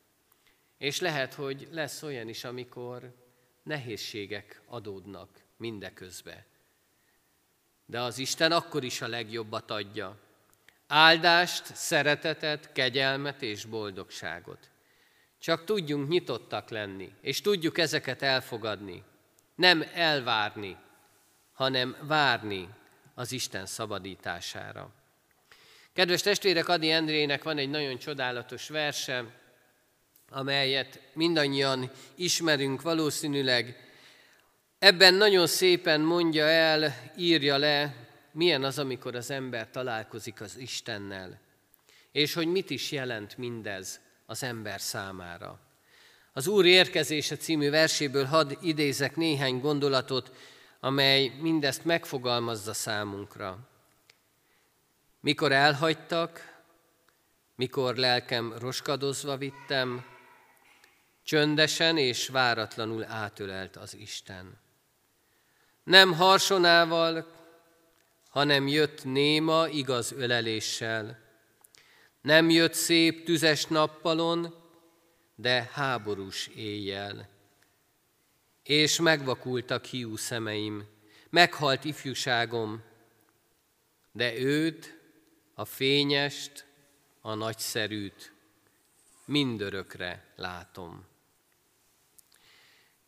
És 0.78 1.00
lehet, 1.00 1.34
hogy 1.34 1.68
lesz 1.70 2.02
olyan 2.02 2.28
is, 2.28 2.44
amikor 2.44 3.14
nehézségek 3.62 4.62
adódnak 4.66 5.28
mindeközbe. 5.56 6.46
De 7.86 8.00
az 8.00 8.18
Isten 8.18 8.52
akkor 8.52 8.84
is 8.84 9.00
a 9.00 9.08
legjobbat 9.08 9.70
adja. 9.70 10.18
Áldást, 10.96 11.74
szeretetet, 11.74 12.72
kegyelmet 12.72 13.42
és 13.42 13.64
boldogságot. 13.64 14.58
Csak 15.40 15.64
tudjunk 15.64 16.08
nyitottak 16.08 16.70
lenni, 16.70 17.12
és 17.20 17.40
tudjuk 17.40 17.78
ezeket 17.78 18.22
elfogadni. 18.22 19.02
Nem 19.54 19.84
elvárni, 19.94 20.76
hanem 21.52 21.96
várni 22.00 22.68
az 23.14 23.32
Isten 23.32 23.66
szabadítására. 23.66 24.90
Kedves 25.92 26.22
testvérek, 26.22 26.68
Adi 26.68 26.90
Endrének 26.90 27.42
van 27.42 27.58
egy 27.58 27.70
nagyon 27.70 27.98
csodálatos 27.98 28.68
verse, 28.68 29.24
amelyet 30.30 31.00
mindannyian 31.12 31.90
ismerünk 32.14 32.82
valószínűleg. 32.82 33.90
Ebben 34.78 35.14
nagyon 35.14 35.46
szépen 35.46 36.00
mondja 36.00 36.44
el, 36.44 37.10
írja 37.16 37.56
le, 37.56 38.03
milyen 38.34 38.64
az, 38.64 38.78
amikor 38.78 39.14
az 39.14 39.30
ember 39.30 39.70
találkozik 39.70 40.40
az 40.40 40.56
Istennel, 40.56 41.40
és 42.12 42.34
hogy 42.34 42.46
mit 42.46 42.70
is 42.70 42.92
jelent 42.92 43.36
mindez 43.36 44.00
az 44.26 44.42
ember 44.42 44.80
számára. 44.80 45.60
Az 46.32 46.46
Úr 46.46 46.64
érkezése 46.64 47.36
című 47.36 47.70
verséből 47.70 48.24
hadd 48.24 48.52
idézek 48.60 49.16
néhány 49.16 49.58
gondolatot, 49.60 50.32
amely 50.80 51.32
mindezt 51.40 51.84
megfogalmazza 51.84 52.72
számunkra. 52.72 53.58
Mikor 55.20 55.52
elhagytak, 55.52 56.62
mikor 57.56 57.96
lelkem 57.96 58.54
roskadozva 58.58 59.36
vittem, 59.36 60.04
Csöndesen 61.24 61.96
és 61.96 62.28
váratlanul 62.28 63.04
átölelt 63.04 63.76
az 63.76 63.94
Isten. 63.96 64.58
Nem 65.84 66.12
harsonával, 66.12 67.26
hanem 68.34 68.68
jött 68.68 69.04
néma 69.04 69.68
igaz 69.68 70.12
öleléssel. 70.12 71.18
Nem 72.20 72.50
jött 72.50 72.74
szép 72.74 73.24
tüzes 73.24 73.64
nappalon, 73.64 74.54
de 75.34 75.70
háborús 75.72 76.46
éjjel. 76.46 77.28
És 78.62 79.00
megvakultak 79.00 79.84
hiú 79.84 80.16
szemeim, 80.16 80.84
meghalt 81.30 81.84
ifjúságom, 81.84 82.82
de 84.12 84.38
őt, 84.38 84.98
a 85.54 85.64
fényest, 85.64 86.66
a 87.20 87.34
nagyszerűt 87.34 88.32
mindörökre 89.24 90.32
látom. 90.36 91.04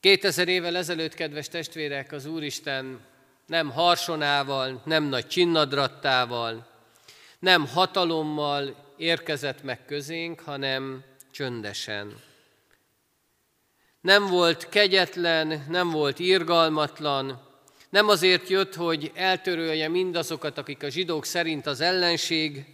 2000 0.00 0.48
évvel 0.48 0.76
ezelőtt, 0.76 1.14
kedves 1.14 1.48
testvérek, 1.48 2.12
az 2.12 2.26
Úristen 2.26 3.14
nem 3.46 3.70
harsonával, 3.70 4.82
nem 4.84 5.04
nagy 5.04 5.26
csinnadrattával, 5.26 6.66
nem 7.38 7.66
hatalommal 7.66 8.92
érkezett 8.96 9.62
meg 9.62 9.84
közénk, 9.84 10.40
hanem 10.40 11.04
csöndesen. 11.30 12.20
Nem 14.00 14.26
volt 14.26 14.68
kegyetlen, 14.68 15.64
nem 15.68 15.90
volt 15.90 16.18
irgalmatlan, 16.18 17.44
Nem 17.88 18.08
azért 18.08 18.48
jött, 18.48 18.74
hogy 18.74 19.10
eltörölje 19.14 19.88
mindazokat, 19.88 20.58
akik 20.58 20.82
a 20.82 20.88
zsidók 20.88 21.24
szerint 21.24 21.66
az 21.66 21.80
ellenség, 21.80 22.64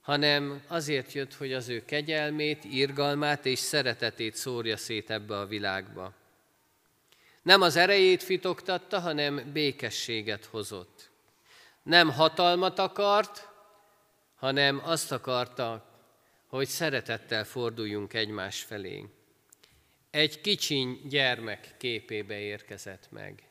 hanem 0.00 0.62
azért 0.68 1.12
jött, 1.12 1.34
hogy 1.34 1.52
az 1.52 1.68
ő 1.68 1.84
kegyelmét, 1.84 2.64
irgalmát 2.64 3.46
és 3.46 3.58
szeretetét 3.58 4.34
szórja 4.34 4.76
szét 4.76 5.10
ebbe 5.10 5.38
a 5.38 5.46
világba. 5.46 6.12
Nem 7.46 7.60
az 7.60 7.76
erejét 7.76 8.22
fitoktatta, 8.22 9.00
hanem 9.00 9.50
békességet 9.52 10.44
hozott. 10.44 11.10
Nem 11.82 12.10
hatalmat 12.10 12.78
akart, 12.78 13.48
hanem 14.36 14.80
azt 14.84 15.12
akarta, 15.12 15.88
hogy 16.46 16.68
szeretettel 16.68 17.44
forduljunk 17.44 18.14
egymás 18.14 18.62
felé. 18.62 19.04
Egy 20.10 20.40
kicsiny 20.40 21.00
gyermek 21.08 21.74
képébe 21.78 22.38
érkezett 22.38 23.08
meg. 23.10 23.42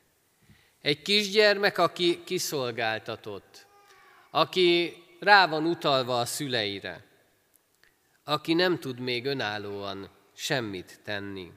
Egy 0.82 1.02
kisgyermek, 1.02 1.78
aki 1.78 2.24
kiszolgáltatott, 2.24 3.66
aki 4.30 4.96
rá 5.20 5.46
van 5.46 5.64
utalva 5.64 6.20
a 6.20 6.26
szüleire, 6.26 7.04
aki 8.24 8.54
nem 8.54 8.78
tud 8.78 8.98
még 8.98 9.24
önállóan 9.24 10.10
semmit 10.34 11.00
tenni. 11.04 11.52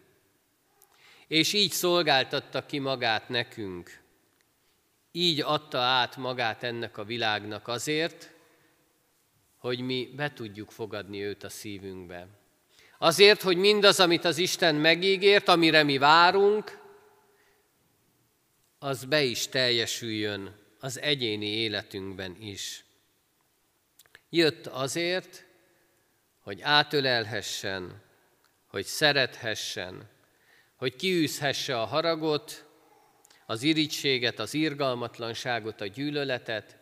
És 1.29 1.53
így 1.53 1.71
szolgáltatta 1.71 2.65
ki 2.65 2.79
magát 2.79 3.29
nekünk, 3.29 4.01
így 5.11 5.41
adta 5.41 5.77
át 5.77 6.17
magát 6.17 6.63
ennek 6.63 6.97
a 6.97 7.03
világnak 7.03 7.67
azért, 7.67 8.31
hogy 9.57 9.79
mi 9.79 10.13
be 10.15 10.33
tudjuk 10.33 10.71
fogadni 10.71 11.23
őt 11.23 11.43
a 11.43 11.49
szívünkbe. 11.49 12.27
Azért, 12.97 13.41
hogy 13.41 13.57
mindaz, 13.57 13.99
amit 13.99 14.25
az 14.25 14.37
Isten 14.37 14.75
megígért, 14.75 15.47
amire 15.47 15.83
mi 15.83 15.97
várunk, 15.97 16.79
az 18.79 19.05
be 19.05 19.23
is 19.23 19.47
teljesüljön 19.47 20.55
az 20.79 20.99
egyéni 20.99 21.47
életünkben 21.47 22.35
is. 22.39 22.83
Jött 24.29 24.67
azért, 24.67 25.45
hogy 26.39 26.61
átölelhessen, 26.61 28.01
hogy 28.67 28.85
szerethessen, 28.85 30.09
hogy 30.79 30.95
kiűzhesse 30.95 31.81
a 31.81 31.85
haragot, 31.85 32.65
az 33.45 33.63
irítséget, 33.63 34.39
az 34.39 34.53
irgalmatlanságot, 34.53 35.81
a 35.81 35.85
gyűlöletet, 35.85 36.77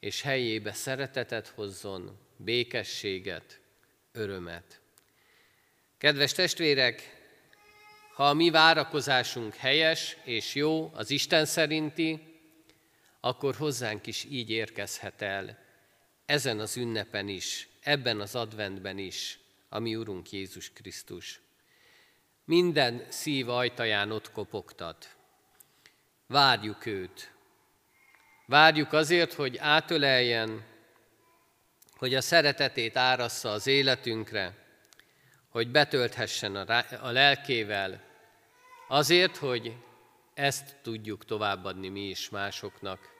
és 0.00 0.22
helyébe 0.22 0.72
szeretetet 0.72 1.48
hozzon, 1.48 2.18
békességet, 2.36 3.60
örömet. 4.12 4.80
Kedves 5.98 6.32
testvérek, 6.32 7.26
ha 8.14 8.28
a 8.28 8.32
mi 8.32 8.50
várakozásunk 8.50 9.54
helyes 9.54 10.16
és 10.24 10.54
jó, 10.54 10.90
az 10.94 11.10
Isten 11.10 11.44
szerinti, 11.44 12.20
akkor 13.20 13.54
hozzánk 13.54 14.06
is 14.06 14.24
így 14.24 14.50
érkezhet 14.50 15.22
el, 15.22 15.58
ezen 16.26 16.58
az 16.58 16.76
ünnepen 16.76 17.28
is, 17.28 17.68
ebben 17.80 18.20
az 18.20 18.34
adventben 18.34 18.98
is, 18.98 19.38
a 19.68 19.78
mi 19.78 19.96
Urunk 19.96 20.30
Jézus 20.30 20.72
Krisztus. 20.72 21.41
Minden 22.44 23.06
szív 23.08 23.48
ajtaján 23.48 24.10
ott 24.10 24.32
kopogtat. 24.32 25.16
Várjuk 26.26 26.86
őt. 26.86 27.32
Várjuk 28.46 28.92
azért, 28.92 29.32
hogy 29.32 29.56
átöleljen, 29.56 30.64
hogy 31.96 32.14
a 32.14 32.20
szeretetét 32.20 32.96
árassza 32.96 33.50
az 33.50 33.66
életünkre, 33.66 34.54
hogy 35.48 35.70
betölthessen 35.70 36.56
a, 36.56 36.84
a 37.00 37.10
lelkével, 37.10 38.00
azért, 38.88 39.36
hogy 39.36 39.76
ezt 40.34 40.76
tudjuk 40.82 41.24
továbbadni 41.24 41.88
mi 41.88 42.08
is 42.08 42.28
másoknak. 42.28 43.10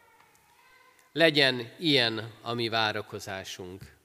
Legyen 1.12 1.72
ilyen 1.78 2.32
a 2.42 2.52
mi 2.52 2.68
várakozásunk. 2.68 3.96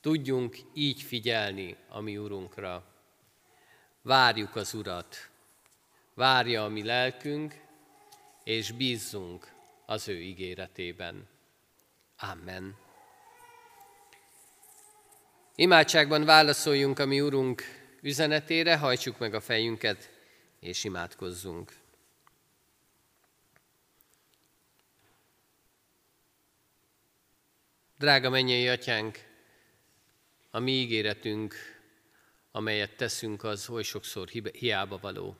Tudjunk 0.00 0.56
így 0.74 1.02
figyelni 1.02 1.76
a 1.88 2.00
mi 2.00 2.16
Urunkra. 2.16 2.93
Várjuk 4.06 4.56
az 4.56 4.74
Urat, 4.74 5.28
várja 6.14 6.64
a 6.64 6.68
mi 6.68 6.82
lelkünk, 6.82 7.60
és 8.42 8.72
bízzunk 8.72 9.52
az 9.86 10.08
ő 10.08 10.20
ígéretében. 10.20 11.28
Amen. 12.18 12.76
Imádságban 15.54 16.24
válaszoljunk 16.24 16.98
a 16.98 17.06
mi 17.06 17.20
Urunk 17.20 17.62
üzenetére, 18.00 18.76
hajtsuk 18.76 19.18
meg 19.18 19.34
a 19.34 19.40
fejünket, 19.40 20.10
és 20.60 20.84
imádkozzunk. 20.84 21.72
Drága 27.98 28.30
mennyei 28.30 28.68
atyánk, 28.68 29.18
a 30.50 30.58
mi 30.58 30.72
ígéretünk, 30.72 31.73
amelyet 32.56 32.96
teszünk, 32.96 33.44
az 33.44 33.68
oly 33.68 33.82
sokszor 33.82 34.28
hiába 34.52 34.98
való. 34.98 35.36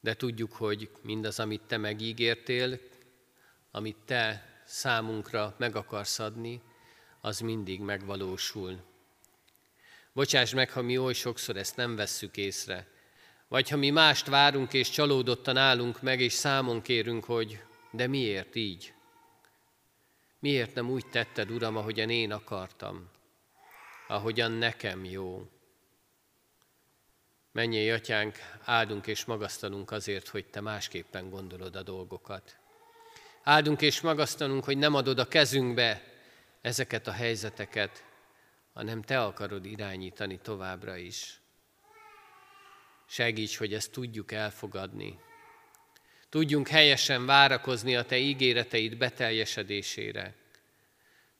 De 0.00 0.14
tudjuk, 0.14 0.52
hogy 0.52 0.90
mindaz, 1.02 1.40
amit 1.40 1.62
te 1.66 1.76
megígértél, 1.76 2.80
amit 3.70 3.96
te 4.04 4.48
számunkra 4.64 5.54
meg 5.58 5.76
akarsz 5.76 6.18
adni, 6.18 6.60
az 7.20 7.40
mindig 7.40 7.80
megvalósul. 7.80 8.80
Bocsáss 10.12 10.52
meg, 10.52 10.70
ha 10.70 10.82
mi 10.82 10.98
oly 10.98 11.12
sokszor 11.12 11.56
ezt 11.56 11.76
nem 11.76 11.96
vesszük 11.96 12.36
észre, 12.36 12.86
vagy 13.48 13.68
ha 13.68 13.76
mi 13.76 13.90
mást 13.90 14.26
várunk 14.26 14.72
és 14.72 14.90
csalódottan 14.90 15.56
állunk 15.56 16.02
meg, 16.02 16.20
és 16.20 16.32
számon 16.32 16.82
kérünk, 16.82 17.24
hogy 17.24 17.62
de 17.90 18.06
miért 18.06 18.54
így? 18.54 18.92
Miért 20.38 20.74
nem 20.74 20.90
úgy 20.90 21.06
tetted, 21.06 21.50
Uram, 21.50 21.76
ahogyan 21.76 22.10
én 22.10 22.32
akartam, 22.32 23.10
ahogyan 24.06 24.52
nekem 24.52 25.04
jó? 25.04 25.48
Menjél, 27.52 27.94
Atyánk, 27.94 28.38
áldunk 28.64 29.06
és 29.06 29.24
magasztalunk 29.24 29.90
azért, 29.90 30.28
hogy 30.28 30.46
Te 30.46 30.60
másképpen 30.60 31.30
gondolod 31.30 31.76
a 31.76 31.82
dolgokat. 31.82 32.56
Áldunk 33.42 33.82
és 33.82 34.00
magasztalunk, 34.00 34.64
hogy 34.64 34.78
nem 34.78 34.94
adod 34.94 35.18
a 35.18 35.28
kezünkbe 35.28 36.02
ezeket 36.60 37.06
a 37.06 37.12
helyzeteket, 37.12 38.04
hanem 38.72 39.02
Te 39.02 39.22
akarod 39.22 39.64
irányítani 39.64 40.38
továbbra 40.38 40.96
is. 40.96 41.40
Segíts, 43.06 43.58
hogy 43.58 43.74
ezt 43.74 43.92
tudjuk 43.92 44.32
elfogadni. 44.32 45.18
Tudjunk 46.28 46.68
helyesen 46.68 47.26
várakozni 47.26 47.96
a 47.96 48.04
Te 48.04 48.18
ígéreteid 48.18 48.96
beteljesedésére. 48.96 50.34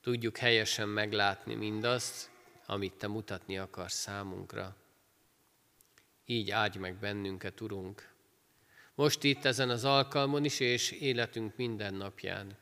Tudjuk 0.02 0.36
helyesen 0.36 0.88
meglátni 0.88 1.54
mindazt, 1.54 2.30
amit 2.66 2.94
Te 2.94 3.06
mutatni 3.06 3.58
akarsz 3.58 3.98
számunkra. 3.98 4.76
Így 6.30 6.50
áldj 6.50 6.78
meg 6.78 6.94
bennünket, 6.94 7.60
Urunk, 7.60 8.12
most 8.94 9.22
itt 9.22 9.44
ezen 9.44 9.70
az 9.70 9.84
alkalmon 9.84 10.44
is, 10.44 10.60
és 10.60 10.90
életünk 10.90 11.56
minden 11.56 11.94
napján. 11.94 12.56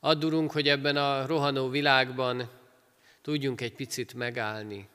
Add, 0.00 0.24
Urunk, 0.24 0.52
hogy 0.52 0.68
ebben 0.68 0.96
a 0.96 1.26
rohanó 1.26 1.68
világban 1.68 2.50
tudjunk 3.20 3.60
egy 3.60 3.74
picit 3.74 4.14
megállni, 4.14 4.88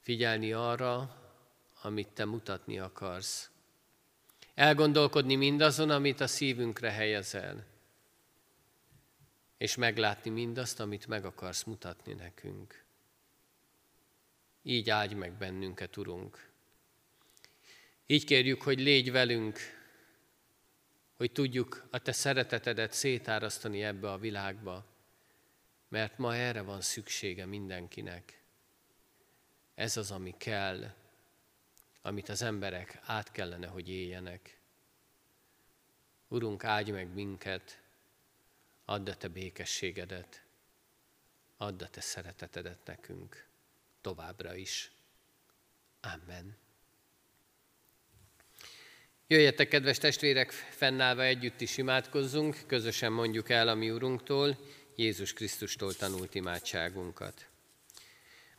figyelni 0.00 0.52
arra, 0.52 1.16
amit 1.82 2.08
Te 2.08 2.24
mutatni 2.24 2.78
akarsz. 2.78 3.50
Elgondolkodni 4.54 5.34
mindazon, 5.34 5.90
amit 5.90 6.20
a 6.20 6.26
szívünkre 6.26 6.90
helyezel, 6.90 7.64
és 9.56 9.76
meglátni 9.76 10.30
mindazt, 10.30 10.80
amit 10.80 11.06
meg 11.06 11.24
akarsz 11.24 11.62
mutatni 11.62 12.12
nekünk. 12.12 12.81
Így 14.62 14.90
áldj 14.90 15.14
meg 15.14 15.32
bennünket, 15.32 15.96
Urunk. 15.96 16.50
Így 18.06 18.24
kérjük, 18.24 18.62
hogy 18.62 18.80
légy 18.80 19.10
velünk, 19.10 19.58
hogy 21.14 21.32
tudjuk 21.32 21.86
a 21.90 21.98
Te 21.98 22.12
szeretetedet 22.12 22.92
szétárasztani 22.92 23.82
ebbe 23.82 24.10
a 24.10 24.18
világba, 24.18 24.86
mert 25.88 26.18
ma 26.18 26.34
erre 26.34 26.60
van 26.60 26.80
szüksége 26.80 27.46
mindenkinek. 27.46 28.42
Ez 29.74 29.96
az, 29.96 30.10
ami 30.10 30.34
kell, 30.38 30.94
amit 32.02 32.28
az 32.28 32.42
emberek 32.42 32.98
át 33.02 33.32
kellene, 33.32 33.66
hogy 33.66 33.88
éljenek. 33.88 34.60
Urunk, 36.28 36.64
áldj 36.64 36.90
meg 36.90 37.14
minket, 37.14 37.82
add 38.84 39.08
a 39.08 39.16
Te 39.16 39.28
békességedet, 39.28 40.44
add 41.56 41.82
a 41.82 41.88
Te 41.88 42.00
szeretetedet 42.00 42.84
nekünk 42.84 43.50
továbbra 44.02 44.54
is. 44.54 44.90
Amen. 46.00 46.56
Jöjjetek, 49.26 49.68
kedves 49.68 49.98
testvérek, 49.98 50.50
fennállva 50.50 51.22
együtt 51.22 51.60
is 51.60 51.76
imádkozzunk, 51.76 52.56
közösen 52.66 53.12
mondjuk 53.12 53.48
el 53.50 53.68
a 53.68 53.74
mi 53.74 53.90
Urunktól, 53.90 54.58
Jézus 54.96 55.32
Krisztustól 55.32 55.94
tanult 55.94 56.34
imádságunkat. 56.34 57.46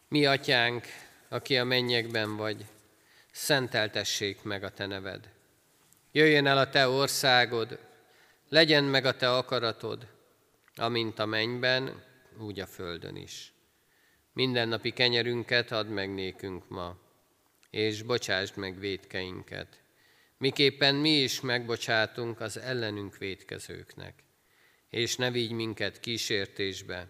Mi, 0.07 0.25
Atyánk, 0.25 0.85
aki 1.29 1.57
a 1.57 1.63
mennyekben 1.63 2.35
vagy, 2.35 2.65
szenteltessék 3.31 4.43
meg 4.43 4.63
a 4.63 4.71
Te 4.71 4.85
neved. 4.85 5.29
Jöjjön 6.11 6.45
el 6.45 6.57
a 6.57 6.69
te 6.69 6.87
országod, 6.87 7.79
legyen 8.49 8.83
meg 8.83 9.05
a 9.05 9.15
te 9.15 9.35
akaratod, 9.35 10.07
amint 10.75 11.19
a 11.19 11.25
mennyben, 11.25 12.03
úgy 12.37 12.59
a 12.59 12.67
földön 12.67 13.15
is. 13.15 13.52
Mindennapi 14.33 14.91
kenyerünket 14.91 15.71
add 15.71 15.85
meg 15.85 16.13
nékünk 16.13 16.69
ma, 16.69 16.97
és 17.69 18.01
bocsásd 18.01 18.57
meg 18.57 18.79
védkeinket, 18.79 19.83
miképpen 20.37 20.95
mi 20.95 21.09
is 21.09 21.41
megbocsátunk 21.41 22.39
az 22.39 22.57
ellenünk 22.57 23.17
védkezőknek. 23.17 24.23
És 24.89 25.15
ne 25.15 25.31
vigy 25.31 25.51
minket 25.51 25.99
kísértésbe, 25.99 27.07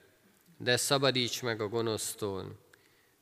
de 0.57 0.77
szabadíts 0.77 1.41
meg 1.41 1.61
a 1.61 1.67
gonosztól, 1.67 2.59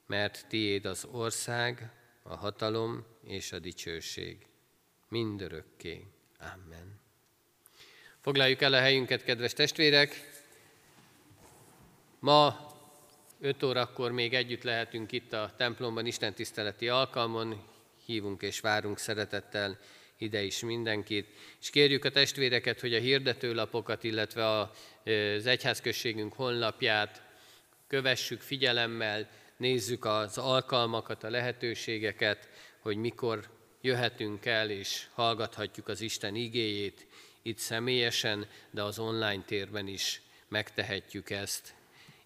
mert 0.05 0.45
tiéd 0.47 0.85
az 0.85 1.07
ország, 1.11 1.91
a 2.23 2.35
hatalom 2.35 3.05
és 3.23 3.51
a 3.51 3.59
dicsőség. 3.59 4.45
Mindörökké. 5.07 6.07
Amen. 6.39 6.99
Foglaljuk 8.19 8.61
el 8.61 8.73
a 8.73 8.79
helyünket, 8.79 9.23
kedves 9.23 9.53
testvérek! 9.53 10.29
Ma 12.19 12.70
5 13.43 13.63
órakor 13.63 14.11
még 14.11 14.33
együtt 14.33 14.63
lehetünk 14.63 15.11
itt 15.11 15.33
a 15.33 15.53
templomban, 15.57 16.05
Isten 16.05 16.33
tiszteleti 16.33 16.89
alkalmon, 16.89 17.63
hívunk 18.05 18.41
és 18.41 18.59
várunk 18.59 18.97
szeretettel 18.97 19.79
ide 20.17 20.41
is 20.41 20.59
mindenkit, 20.59 21.27
és 21.61 21.69
kérjük 21.69 22.05
a 22.05 22.11
testvéreket, 22.11 22.79
hogy 22.79 22.93
a 22.93 22.99
hirdetőlapokat, 22.99 24.03
illetve 24.03 24.49
az 24.49 25.45
egyházközségünk 25.45 26.33
honlapját 26.33 27.21
kövessük 27.87 28.41
figyelemmel, 28.41 29.29
nézzük 29.57 30.05
az 30.05 30.37
alkalmakat, 30.37 31.23
a 31.23 31.29
lehetőségeket, 31.29 32.49
hogy 32.79 32.97
mikor 32.97 33.49
jöhetünk 33.81 34.45
el 34.45 34.69
és 34.69 35.07
hallgathatjuk 35.13 35.87
az 35.87 36.01
Isten 36.01 36.35
igéjét 36.35 37.07
itt 37.41 37.57
személyesen, 37.57 38.47
de 38.71 38.83
az 38.83 38.99
online 38.99 39.43
térben 39.45 39.87
is 39.87 40.21
megtehetjük 40.47 41.29
ezt. 41.29 41.79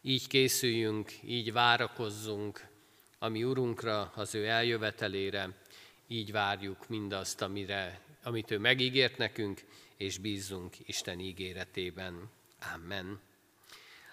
Így 0.07 0.27
készüljünk, 0.27 1.11
így 1.23 1.53
várakozzunk, 1.53 2.67
ami 3.19 3.43
Urunkra, 3.43 4.11
az 4.15 4.35
ő 4.35 4.47
eljövetelére, 4.47 5.49
így 6.07 6.31
várjuk 6.31 6.89
mindazt, 6.89 7.41
amire, 7.41 7.99
amit 8.23 8.51
ő 8.51 8.59
megígért 8.59 9.17
nekünk, 9.17 9.61
és 9.97 10.17
bízzunk 10.17 10.75
Isten 10.85 11.19
ígéretében. 11.19 12.29
Amen. 12.73 13.19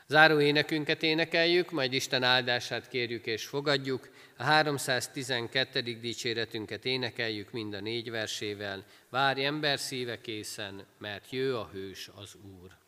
Záró 0.07 0.41
énekünket 0.41 1.03
énekeljük, 1.03 1.71
majd 1.71 1.93
Isten 1.93 2.23
áldását 2.23 2.89
kérjük 2.89 3.27
és 3.27 3.47
fogadjuk. 3.47 4.09
A 4.37 4.43
312. 4.43 5.83
dicséretünket 5.83 6.85
énekeljük 6.85 7.51
mind 7.51 7.75
a 7.75 7.81
négy 7.81 8.11
versével. 8.11 8.85
Várj 9.09 9.45
ember 9.45 9.79
szíve 9.79 10.21
készen, 10.21 10.87
mert 10.99 11.31
jő 11.31 11.57
a 11.57 11.69
hős 11.73 12.11
az 12.15 12.37
Úr. 12.61 12.82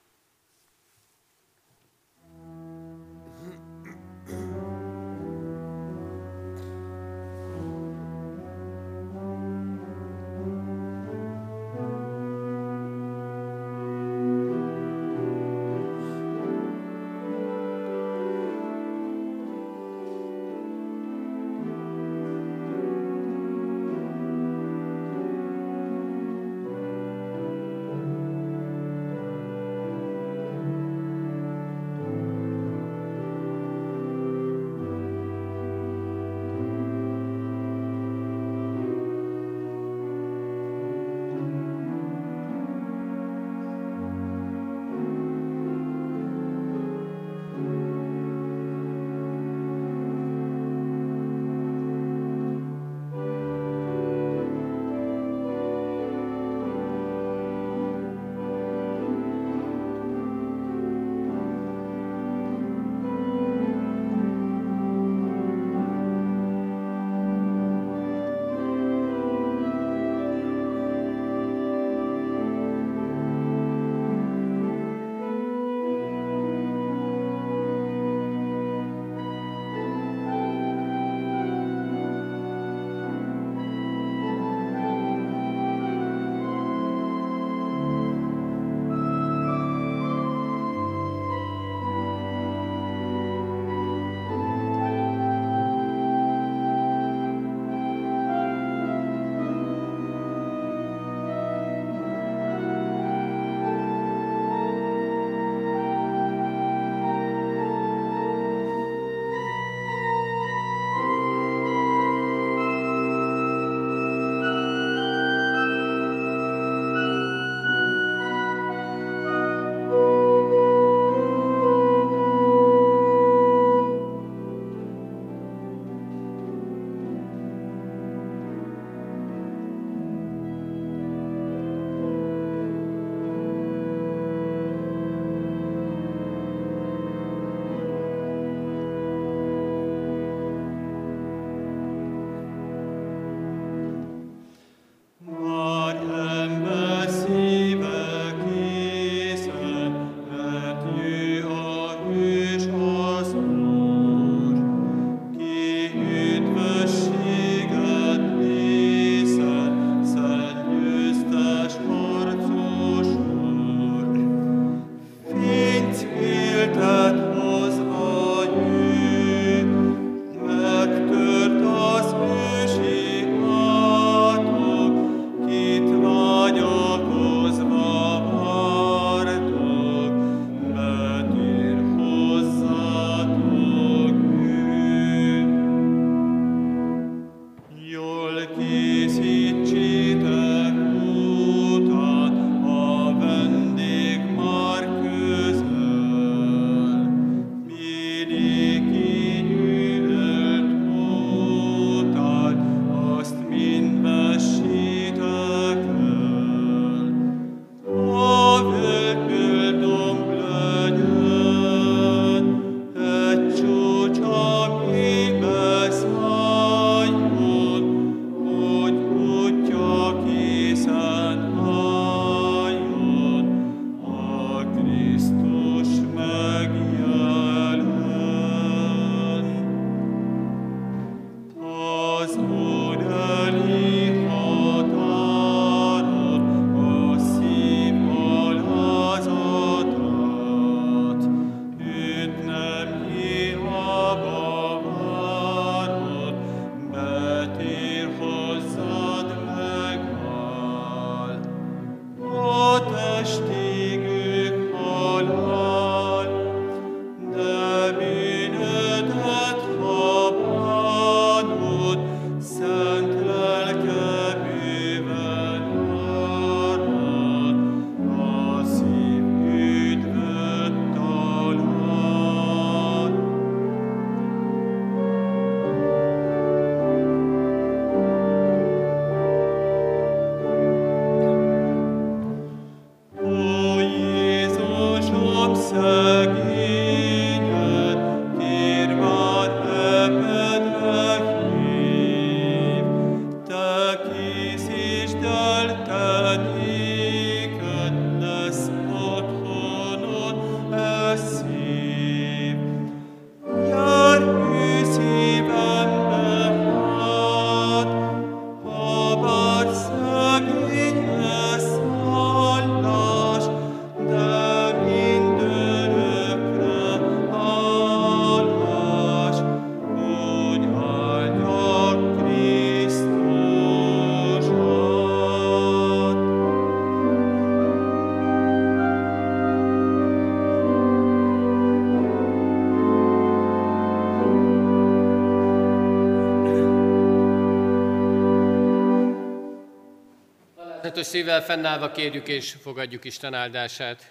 Alázatos 340.95 341.21
szívvel 341.21 341.45
fennállva 341.45 341.91
kérjük 341.91 342.29
és 342.29 342.57
fogadjuk 342.63 343.05
Isten 343.05 343.35
áldását. 343.35 344.11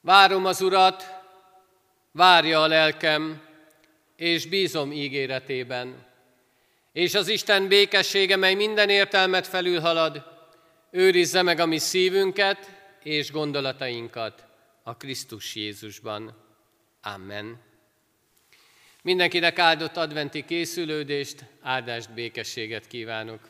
Várom 0.00 0.46
az 0.46 0.60
Urat, 0.60 1.04
várja 2.12 2.62
a 2.62 2.66
lelkem, 2.66 3.42
és 4.16 4.46
bízom 4.46 4.92
ígéretében. 4.92 6.06
És 6.92 7.14
az 7.14 7.28
Isten 7.28 7.68
békessége, 7.68 8.36
mely 8.36 8.54
minden 8.54 8.88
értelmet 8.88 9.46
felülhalad, 9.46 10.24
őrizze 10.90 11.42
meg 11.42 11.58
a 11.58 11.66
mi 11.66 11.78
szívünket 11.78 12.70
és 13.02 13.30
gondolatainkat 13.30 14.44
a 14.82 14.96
Krisztus 14.96 15.54
Jézusban. 15.54 16.36
Amen. 17.02 17.60
Mindenkinek 19.02 19.58
áldott 19.58 19.96
adventi 19.96 20.44
készülődést, 20.44 21.44
áldást, 21.60 22.14
békességet 22.14 22.86
kívánok. 22.86 23.40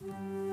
Amen. 0.00 0.51